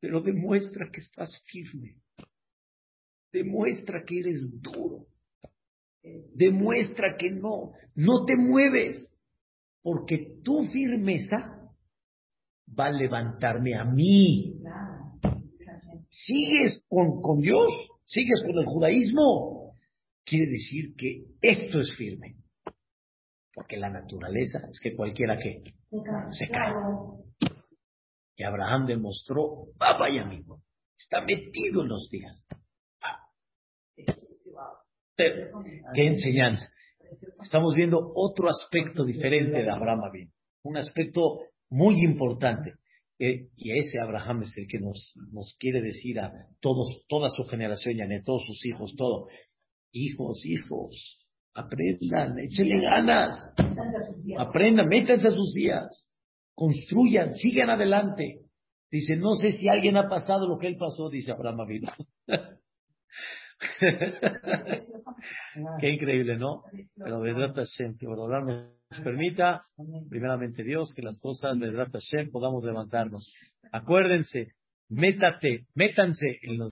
Pero 0.00 0.20
demuestra 0.20 0.90
que 0.90 1.02
estás 1.02 1.30
firme. 1.44 2.00
Demuestra 3.32 4.02
que 4.04 4.18
eres 4.18 4.60
duro. 4.60 5.06
Demuestra 6.34 7.16
que 7.16 7.30
no, 7.30 7.74
no 7.94 8.24
te 8.24 8.34
mueves. 8.34 9.16
Porque 9.82 10.40
tu 10.42 10.64
firmeza 10.64 11.70
va 12.76 12.86
a 12.86 12.90
levantarme 12.90 13.76
a 13.76 13.84
mí. 13.84 14.60
Sigues 16.10 16.84
con, 16.88 17.20
con 17.20 17.38
Dios, 17.38 17.70
sigues 18.04 18.42
con 18.42 18.58
el 18.58 18.66
judaísmo. 18.66 19.76
Quiere 20.24 20.52
decir 20.52 20.94
que 20.96 21.24
esto 21.40 21.80
es 21.80 21.94
firme. 21.96 22.36
Porque 23.54 23.76
la 23.76 23.90
naturaleza 23.90 24.60
es 24.70 24.78
que 24.80 24.94
cualquiera 24.94 25.36
que 25.38 25.62
se 26.30 26.48
cae. 26.48 26.74
Y 28.36 28.44
Abraham 28.44 28.86
demostró, 28.86 29.66
papá 29.76 30.10
y 30.10 30.18
amigo, 30.18 30.62
está 30.96 31.20
metido 31.20 31.82
en 31.82 31.88
los 31.88 32.08
días. 32.10 32.46
¿Qué 35.16 36.06
enseñanza? 36.06 36.70
Estamos 37.42 37.74
viendo 37.74 38.12
otro 38.14 38.48
aspecto 38.48 39.04
diferente 39.04 39.62
de 39.62 39.70
Abraham 39.70 40.02
Un 40.62 40.76
aspecto 40.76 41.40
muy 41.70 42.00
importante. 42.04 42.74
Y 43.18 43.78
ese 43.78 44.00
Abraham 44.00 44.44
es 44.44 44.56
el 44.56 44.68
que 44.68 44.78
nos, 44.78 45.14
nos 45.32 45.56
quiere 45.58 45.82
decir 45.82 46.20
a 46.20 46.32
todos, 46.60 47.04
toda 47.08 47.28
su 47.30 47.44
generación 47.44 47.96
y 47.96 48.02
a 48.02 48.22
todos 48.22 48.44
sus 48.46 48.64
hijos, 48.64 48.94
todo. 48.96 49.26
Hijos, 49.90 50.44
hijos, 50.44 51.26
aprendan, 51.54 52.38
échenle 52.38 52.80
ganas. 52.80 53.34
Aprendan, 54.38 54.88
métanse 54.88 55.28
a 55.28 55.32
sus 55.32 55.52
días. 55.52 56.08
Construyan, 56.54 57.34
sigan 57.34 57.70
adelante. 57.70 58.42
Dice, 58.90 59.16
no 59.16 59.34
sé 59.34 59.52
si 59.52 59.68
alguien 59.68 59.96
ha 59.96 60.08
pasado 60.08 60.46
lo 60.48 60.56
que 60.56 60.68
él 60.68 60.76
pasó, 60.76 61.10
dice 61.10 61.32
Abraham 61.32 61.60
Avinu. 61.60 61.88
Qué 65.80 65.90
increíble, 65.90 66.36
¿no? 66.36 66.62
Pero 66.96 67.20
Vedrat 67.20 67.54
Hashem, 67.54 67.96
que 67.98 68.06
nos 68.06 69.00
permita, 69.02 69.60
primeramente 70.08 70.62
Dios, 70.62 70.94
que 70.94 71.02
las 71.02 71.20
cosas 71.20 71.58
Vedrat 71.58 71.92
Hashem 71.92 72.30
podamos 72.30 72.64
levantarnos. 72.64 73.32
Acuérdense, 73.72 74.52
métate, 74.88 75.66
métanse 75.74 76.38
en 76.42 76.58
los 76.58 76.66